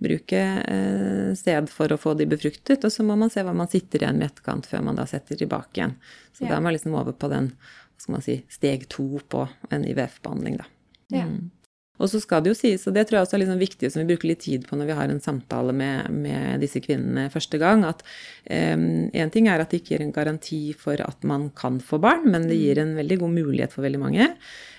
bruke 0.03 0.41
eh, 0.67 1.30
sted 1.39 1.69
for 1.71 1.95
å 1.95 1.99
få 2.01 2.12
de 2.19 2.27
befruktet. 2.27 2.84
Og 2.84 2.91
så 2.91 3.06
må 3.08 3.15
man 3.15 3.32
se 3.32 3.39
hva 3.47 3.53
man 3.56 3.71
sitter 3.71 4.03
igjen 4.03 4.19
med 4.19 4.34
etterkant 4.34 4.67
før 4.67 4.84
man 4.84 4.99
da 4.99 5.08
setter 5.08 5.39
tilbake 5.39 5.80
igjen. 5.80 5.95
Så 6.36 6.43
ja. 6.43 6.49
da 6.49 6.58
er 6.58 6.65
man 6.65 6.75
liksom 6.75 6.97
over 6.99 7.15
på 7.15 7.32
den 7.32 7.53
hva 7.56 8.03
skal 8.03 8.17
man 8.17 8.27
si, 8.27 8.36
steg 8.51 8.84
to 8.91 9.08
på 9.32 9.47
en 9.71 9.88
IVF-behandling, 9.88 10.60
da. 10.60 10.67
Ja. 11.08 11.23
Mm. 11.32 11.47
Og 11.97 12.12
så 12.12 12.21
skal 12.21 12.43
det 12.43 12.53
jo 12.53 12.57
sies, 12.60 12.86
og 12.88 12.95
det 12.95 13.07
tror 13.07 13.19
jeg 13.19 13.27
også 13.27 13.38
er 13.38 13.43
liksom 13.43 13.62
viktig 13.62 13.91
som 13.91 14.03
vi 14.03 14.10
bruker 14.12 14.29
litt 14.29 14.43
tid 14.45 14.67
på 14.69 14.77
når 14.77 14.91
vi 14.91 14.97
har 14.99 15.10
en 15.10 15.23
samtale 15.23 15.73
med, 15.73 16.12
med 16.13 16.62
disse 16.62 16.81
kvinnene 16.83 17.27
første 17.33 17.57
gang, 17.62 17.86
at 17.88 18.03
én 18.53 19.13
um, 19.17 19.33
ting 19.33 19.49
er 19.49 19.63
at 19.63 19.73
det 19.73 19.81
ikke 19.81 19.95
gir 19.95 20.05
en 20.05 20.15
garanti 20.15 20.62
for 20.77 21.01
at 21.03 21.25
man 21.27 21.49
kan 21.57 21.81
få 21.83 21.99
barn, 22.03 22.27
men 22.29 22.47
det 22.49 22.60
gir 22.60 22.81
en 22.81 22.95
veldig 22.99 23.21
god 23.25 23.38
mulighet 23.41 23.73
for 23.73 23.88
veldig 23.88 24.03
mange. 24.05 24.29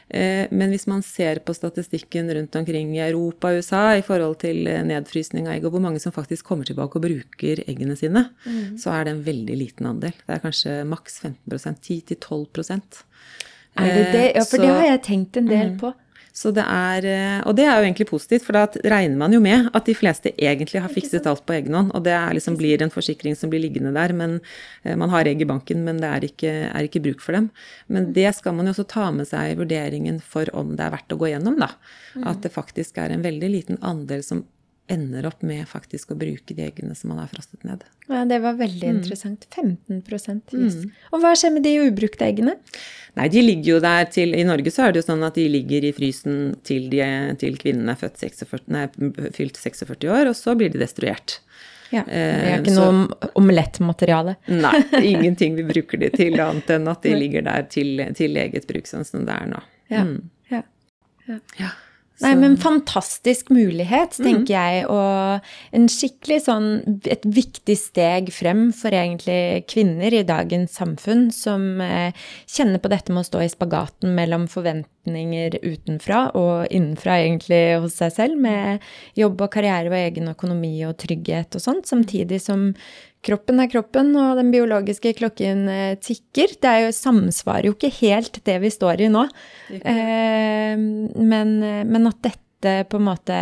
Eh, 0.09 0.49
men 0.51 0.73
hvis 0.73 0.87
man 0.89 1.03
ser 1.05 1.43
på 1.45 1.53
statistikken 1.53 2.31
rundt 2.33 2.57
omkring 2.57 2.95
i 2.97 3.03
Europa 3.05 3.51
og 3.53 3.61
USA 3.61 3.83
i 3.99 4.05
forhold 4.05 4.39
til 4.41 4.65
eh, 4.71 4.81
nedfrysning 4.89 5.49
av 5.49 5.59
egg, 5.59 5.67
og 5.69 5.75
hvor 5.75 5.85
mange 5.85 6.01
som 6.01 6.15
faktisk 6.15 6.49
kommer 6.49 6.69
tilbake 6.69 6.97
og 6.97 7.05
bruker 7.05 7.61
eggene 7.69 7.97
sine, 7.99 8.25
mm. 8.47 8.79
så 8.81 8.95
er 8.97 9.05
det 9.05 9.15
en 9.15 9.23
veldig 9.27 9.59
liten 9.61 9.91
andel. 9.91 10.17
Det 10.25 10.39
er 10.39 10.45
kanskje 10.45 10.79
maks 10.89 11.21
15% 11.27 11.93
10-12 12.17 13.03
Er 13.77 13.91
det 13.93 14.07
det? 14.15 14.27
Ja, 14.39 14.45
for 14.47 14.57
så, 14.57 14.63
det 14.65 14.73
har 14.73 14.89
jeg 14.95 15.03
tenkt 15.11 15.37
en 15.37 15.51
del 15.51 15.75
mm. 15.75 15.81
på. 15.83 15.93
Så 16.39 16.53
det 16.55 16.63
er, 16.63 17.07
eh, 17.09 17.39
og 17.49 17.57
det 17.59 17.65
er 17.67 17.81
jo 17.81 17.87
egentlig 17.89 18.07
positivt, 18.13 18.45
for 18.47 18.55
da 18.55 18.67
regner 18.93 19.19
man 19.19 19.33
jo 19.35 19.41
med 19.43 19.71
at 19.75 19.89
de 19.89 19.95
fleste 19.97 20.31
egentlig 20.37 20.83
har 20.85 20.93
fikset 20.93 21.27
alt 21.27 21.43
på 21.49 21.57
egen 21.57 21.75
hånd. 21.75 21.91
Og 21.99 22.05
det 22.07 22.15
liksom 22.37 22.59
blir 22.61 22.85
en 22.85 22.93
forsikring 22.95 23.35
som 23.39 23.51
blir 23.51 23.65
liggende 23.65 23.91
der. 23.97 24.15
men 24.15 24.39
eh, 24.85 24.95
Man 24.95 25.11
har 25.11 25.27
egg 25.27 25.43
i 25.43 25.49
banken, 25.49 25.83
men 25.85 25.99
det 25.99 26.13
er 26.13 26.29
ikke, 26.29 26.53
er 26.71 26.87
ikke, 26.87 27.03
bruk 27.03 27.25
for 27.25 27.35
dem. 27.35 27.51
Men 27.89 28.13
det 28.15 28.31
skal 28.37 28.55
man 28.55 28.69
jo 28.69 28.77
også 28.77 28.87
ta 28.87 29.09
med 29.11 29.27
seg 29.27 29.53
i 29.53 29.59
vurderingen 29.59 30.21
for 30.23 30.47
om 30.55 30.77
det 30.77 30.87
er 30.87 30.95
verdt 30.95 31.17
å 31.17 31.19
gå 31.19 31.33
gjennom. 31.33 31.59
da. 31.59 31.73
Mm. 32.15 32.29
At 32.31 32.47
det 32.47 32.55
faktisk 32.55 33.03
er 33.03 33.15
en 33.15 33.27
veldig 33.27 33.51
liten 33.51 33.83
andel 33.83 34.23
som 34.23 34.45
ender 34.93 35.27
opp 35.29 35.43
med 35.47 35.69
faktisk 35.69 36.13
å 36.13 36.17
bruke 36.19 36.55
de 36.57 36.65
eggene 36.65 36.95
som 36.97 37.13
man 37.13 37.21
har 37.23 37.31
frostet 37.31 37.65
ned. 37.67 37.85
Ja, 38.09 38.25
Det 38.29 38.39
var 38.45 38.57
veldig 38.59 38.89
mm. 38.89 38.97
interessant. 38.97 39.47
15 39.53 40.01
yes. 40.01 40.79
mm. 40.81 40.93
Og 41.13 41.23
hva 41.23 41.35
skjer 41.37 41.53
med 41.55 41.67
de 41.67 41.75
ubrukte 41.85 42.25
eggene? 42.27 42.57
Nei, 43.19 43.29
de 43.33 43.43
ligger 43.45 43.75
jo 43.75 43.81
der 43.85 44.09
til 44.13 44.35
I 44.37 44.45
Norge 44.49 44.73
så 44.73 44.87
er 44.87 44.95
det 44.95 45.03
jo 45.03 45.09
sånn 45.11 45.25
at 45.27 45.37
de 45.37 45.49
ligger 45.51 45.85
i 45.85 45.93
frysen 45.97 46.39
til, 46.67 46.89
de, 46.93 47.03
til 47.41 47.59
kvinnen 47.61 47.91
er 47.93 47.99
46, 48.01 48.65
nei, 48.73 48.87
fylt 49.37 49.61
46 49.61 50.09
år, 50.09 50.31
og 50.31 50.39
så 50.39 50.57
blir 50.59 50.73
de 50.73 50.81
destruert. 50.81 51.41
Ja, 51.91 52.03
Det 52.05 52.13
er 52.13 52.47
eh, 52.47 52.55
ikke 52.61 52.75
så, 52.77 52.87
noe 52.93 53.33
omelettmateriale? 53.41 54.37
Nei, 54.53 54.75
ingenting 55.15 55.57
vi 55.57 55.65
bruker 55.69 56.01
de 56.01 56.13
til, 56.13 56.37
annet 56.45 56.73
enn 56.77 56.89
at 56.93 57.05
de 57.05 57.15
ligger 57.17 57.47
der 57.49 57.69
til, 57.73 58.05
til 58.17 58.41
eget 58.41 58.69
bruk, 58.69 58.89
sånn 58.89 59.09
som 59.09 59.25
det 59.29 59.37
er 59.37 59.53
nå. 59.53 59.63
Ja. 59.93 60.05
Mm. 60.05 60.19
ja. 60.53 60.65
ja. 61.61 61.75
Nei, 62.19 62.33
men 62.35 62.57
fantastisk 62.59 63.53
mulighet, 63.55 64.17
tenker 64.19 64.51
mm. 64.51 64.55
jeg, 64.57 64.87
og 64.91 65.77
en 65.77 65.87
skikkelig 65.93 66.39
sånn 66.49 66.69
Et 67.07 67.23
viktig 67.23 67.77
steg 67.79 68.33
frem 68.35 68.69
for 68.75 68.95
egentlig 68.95 69.67
kvinner 69.71 70.15
i 70.15 70.25
dagens 70.27 70.75
samfunn 70.81 71.29
som 71.35 71.81
eh, 71.85 72.17
kjenner 72.51 72.83
på 72.83 72.91
dette 72.91 73.15
med 73.15 73.23
å 73.23 73.29
stå 73.29 73.45
i 73.45 73.53
spagaten 73.53 74.17
mellom 74.17 74.49
forventninger 74.51 75.61
utenfra 75.63 76.25
og 76.39 76.67
innenfra, 76.75 77.21
egentlig, 77.23 77.63
hos 77.85 78.01
seg 78.03 78.15
selv, 78.17 78.43
med 78.43 78.85
jobb 79.19 79.47
og 79.47 79.53
karriere 79.55 79.93
og 79.93 79.99
egen 80.01 80.33
økonomi 80.35 80.75
og 80.89 80.99
trygghet 81.01 81.55
og 81.55 81.65
sånt, 81.65 81.87
samtidig 81.91 82.43
som 82.43 82.73
kroppen 83.25 83.63
er 83.63 83.71
kroppen, 83.73 84.13
og 84.19 84.39
den 84.39 84.51
biologiske 84.55 85.15
klokken 85.19 85.65
eh, 85.73 85.95
tikker. 86.03 86.55
Det 86.61 86.71
er 86.71 86.85
jo, 86.87 86.93
samsvarer 86.97 87.71
jo 87.71 87.77
ikke 87.77 87.93
helt 88.01 88.41
det 88.47 88.59
vi 88.63 88.73
står 88.73 89.05
i 89.05 89.11
nå. 89.13 89.25
Eh, 89.79 90.75
men, 90.79 91.57
men, 91.63 92.11
at 92.11 92.21
dette 92.27 92.75
på 92.91 92.99
en 92.99 93.07
måte 93.07 93.39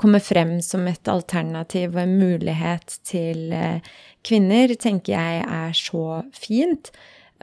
kommer 0.00 0.22
frem 0.24 0.56
som 0.64 0.86
et 0.90 1.10
alternativ 1.10 1.94
og 1.94 2.02
en 2.02 2.16
mulighet 2.18 2.98
til 3.06 3.52
eh, 3.54 3.94
kvinner, 4.26 4.74
tenker 4.80 5.14
jeg 5.14 5.44
er 5.44 5.76
så 5.76 6.22
fint. 6.34 6.90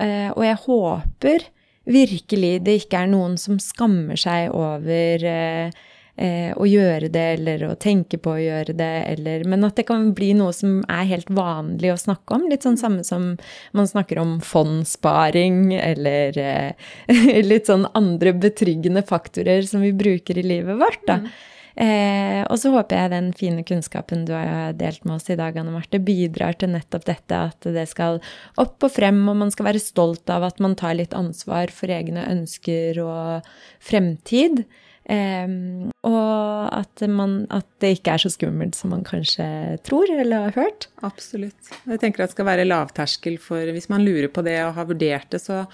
Eh, 0.01 0.29
og 0.33 0.43
jeg 0.47 0.61
håper 0.65 1.49
virkelig 1.83 2.53
det 2.63 2.77
ikke 2.83 3.03
er 3.03 3.11
noen 3.11 3.35
som 3.39 3.59
skammer 3.61 4.19
seg 4.19 4.53
over 4.55 5.25
eh, 5.27 5.83
eh, 6.15 6.51
å 6.55 6.67
gjøre 6.67 7.09
det, 7.13 7.25
eller 7.37 7.65
å 7.67 7.77
tenke 7.79 8.19
på 8.21 8.35
å 8.35 8.41
gjøre 8.41 8.75
det, 8.77 8.91
eller 9.13 9.45
Men 9.49 9.65
at 9.67 9.77
det 9.79 9.87
kan 9.89 10.11
bli 10.15 10.33
noe 10.37 10.53
som 10.55 10.81
er 10.91 11.07
helt 11.09 11.31
vanlig 11.33 11.93
å 11.93 11.99
snakke 11.99 12.37
om. 12.37 12.49
Litt 12.51 12.67
sånn 12.67 12.79
samme 12.79 13.05
som 13.07 13.33
man 13.73 13.89
snakker 13.89 14.21
om 14.21 14.37
fondssparing, 14.41 15.73
eller 15.77 16.37
eh, 16.37 16.91
litt 17.51 17.71
sånn 17.71 17.87
andre 17.93 18.35
betryggende 18.35 19.05
faktorer 19.07 19.65
som 19.67 19.81
vi 19.81 19.93
bruker 19.93 20.37
i 20.37 20.45
livet 20.45 20.79
vårt, 20.79 21.03
da. 21.09 21.23
Mm. 21.23 21.33
Eh, 21.73 22.43
og 22.53 22.59
så 22.61 22.69
håper 22.69 22.99
jeg 22.99 23.11
den 23.15 23.29
fine 23.33 23.63
kunnskapen 23.65 24.27
du 24.27 24.33
har 24.35 24.75
delt 24.77 25.01
med 25.07 25.15
oss 25.15 25.31
i 25.33 25.37
dag, 25.39 25.57
Anne 25.57 25.73
Marte, 25.73 25.97
bidrar 25.97 26.53
til 26.59 26.69
nettopp 26.75 27.07
dette, 27.07 27.39
at 27.49 27.65
det 27.65 27.87
skal 27.89 28.19
opp 28.61 28.85
og 28.85 28.93
frem, 28.93 29.23
og 29.31 29.39
man 29.41 29.53
skal 29.53 29.71
være 29.71 29.81
stolt 29.81 30.29
av 30.29 30.45
at 30.45 30.61
man 30.61 30.77
tar 30.77 30.99
litt 30.99 31.17
ansvar 31.17 31.73
for 31.73 31.89
egne 31.93 32.27
ønsker 32.29 33.01
og 33.01 33.49
fremtid. 33.81 34.65
Um, 35.03 35.89
og 36.07 36.69
at, 36.71 37.01
man, 37.11 37.41
at, 37.51 37.67
det 37.83 37.97
ikke 37.97 38.13
er 38.13 38.21
så 38.23 38.29
skummelt 38.31 38.77
som 38.77 38.93
man 38.95 39.03
kanskje 39.03 39.45
tror 39.83 40.07
eller 40.07 40.47
har 40.47 40.55
hørt. 40.55 40.87
Absolutt. 41.03 41.73
Jeg 41.83 41.99
tenker 41.99 42.23
at 42.23 42.31
det 42.31 42.37
skal 42.37 42.47
være 42.47 42.67
lavterskel 42.67 43.35
for 43.43 43.73
Hvis 43.75 43.89
man 43.91 44.05
lurer 44.05 44.29
på 44.31 44.45
det 44.47 44.55
og 44.63 44.77
har 44.77 44.87
vurdert 44.87 45.27
det, 45.35 45.41
så, 45.43 45.65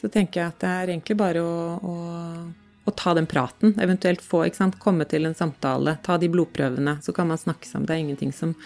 så 0.00 0.12
tenker 0.12 0.40
jeg 0.40 0.54
at 0.54 0.62
det 0.64 0.72
er 0.72 0.94
egentlig 0.94 1.18
bare 1.20 1.44
å, 1.44 1.58
å, 1.76 1.96
å 2.88 2.96
ta 2.96 3.12
den 3.18 3.28
praten. 3.28 3.76
Eventuelt 3.76 4.24
få, 4.24 4.46
komme 4.80 5.08
til 5.10 5.28
en 5.28 5.36
samtale, 5.36 5.98
ta 6.04 6.16
de 6.16 6.32
blodprøvene. 6.32 6.98
Så 7.04 7.12
kan 7.16 7.28
man 7.28 7.40
snakke 7.40 7.68
sammen. 7.68 7.88
Det 7.88 7.96
er 7.96 8.06
ingenting 8.06 8.32
som 8.32 8.56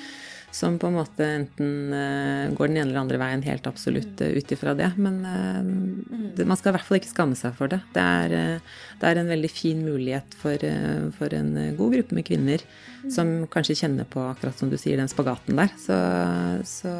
som 0.52 0.76
på 0.78 0.86
en 0.86 0.98
måte 0.98 1.24
enten 1.24 1.94
uh, 1.96 2.52
går 2.52 2.68
den 2.68 2.76
ene 2.76 2.90
eller 2.90 3.00
andre 3.00 3.18
veien 3.22 3.44
helt 3.46 3.66
absolutt 3.66 4.20
uh, 4.20 4.28
ut 4.36 4.52
ifra 4.52 4.74
det. 4.76 4.90
Men 5.00 5.16
uh, 5.24 6.28
det, 6.36 6.44
man 6.48 6.60
skal 6.60 6.72
i 6.72 6.76
hvert 6.76 6.88
fall 6.88 7.00
ikke 7.00 7.12
skamme 7.12 7.38
seg 7.38 7.56
for 7.56 7.72
det. 7.72 7.80
Det 7.96 8.04
er, 8.04 8.60
det 9.00 9.08
er 9.08 9.20
en 9.20 9.32
veldig 9.32 9.50
fin 9.52 9.80
mulighet 9.84 10.36
for, 10.38 10.68
for, 11.16 11.34
en 11.36 11.52
god 11.78 11.96
gruppe 11.96 12.18
med 12.18 12.28
kvinner 12.28 12.64
som 13.10 13.32
kanskje 13.50 13.78
kjenner 13.82 14.06
på, 14.08 14.22
akkurat 14.28 14.60
som 14.60 14.70
du 14.70 14.76
sier, 14.80 15.00
den 15.00 15.10
spagaten 15.10 15.58
der. 15.58 15.72
Så, 15.80 15.98
så 16.68 16.92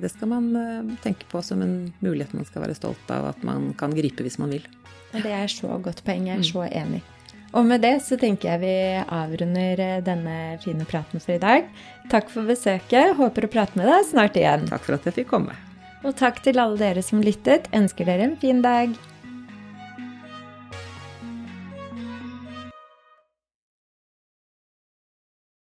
det 0.00 0.12
skal 0.12 0.32
man 0.36 0.96
tenke 1.04 1.28
på 1.32 1.42
som 1.44 1.64
en 1.64 1.78
mulighet 2.04 2.36
man 2.36 2.48
skal 2.48 2.68
være 2.68 2.78
stolt 2.78 3.12
av 3.14 3.32
at 3.32 3.44
man 3.46 3.72
kan 3.78 3.96
gripe 3.96 4.24
hvis 4.24 4.38
man 4.40 4.52
vil. 4.54 4.68
Det 5.16 5.32
er 5.32 5.48
så 5.50 5.80
godt 5.82 6.04
poeng. 6.04 6.28
Jeg 6.28 6.44
er 6.44 6.52
så 6.52 6.68
enig. 6.68 7.02
Og 7.56 7.64
med 7.64 7.80
det 7.80 7.94
så 8.04 8.18
tenker 8.20 8.50
jeg 8.50 8.60
vi 8.60 8.74
avrunder 9.00 9.80
eh, 9.80 10.00
denne 10.04 10.58
fine 10.64 10.84
praten 10.88 11.22
for 11.22 11.36
i 11.36 11.40
dag. 11.42 11.68
Takk 12.12 12.28
for 12.32 12.48
besøket. 12.48 13.16
Håper 13.16 13.46
å 13.46 13.52
prate 13.52 13.78
med 13.78 13.88
deg 13.88 14.04
snart 14.10 14.36
igjen. 14.36 14.68
Takk 14.68 14.84
for 14.84 14.98
at 14.98 15.08
jeg 15.08 15.22
fikk 15.22 15.30
komme. 15.32 15.56
Og 16.04 16.14
takk 16.18 16.42
til 16.44 16.60
alle 16.60 16.78
dere 16.80 17.02
som 17.04 17.22
lyttet. 17.24 17.70
Ønsker 17.74 18.08
dere 18.08 18.28
en 18.28 18.36
fin 18.40 18.60
dag. 18.64 18.92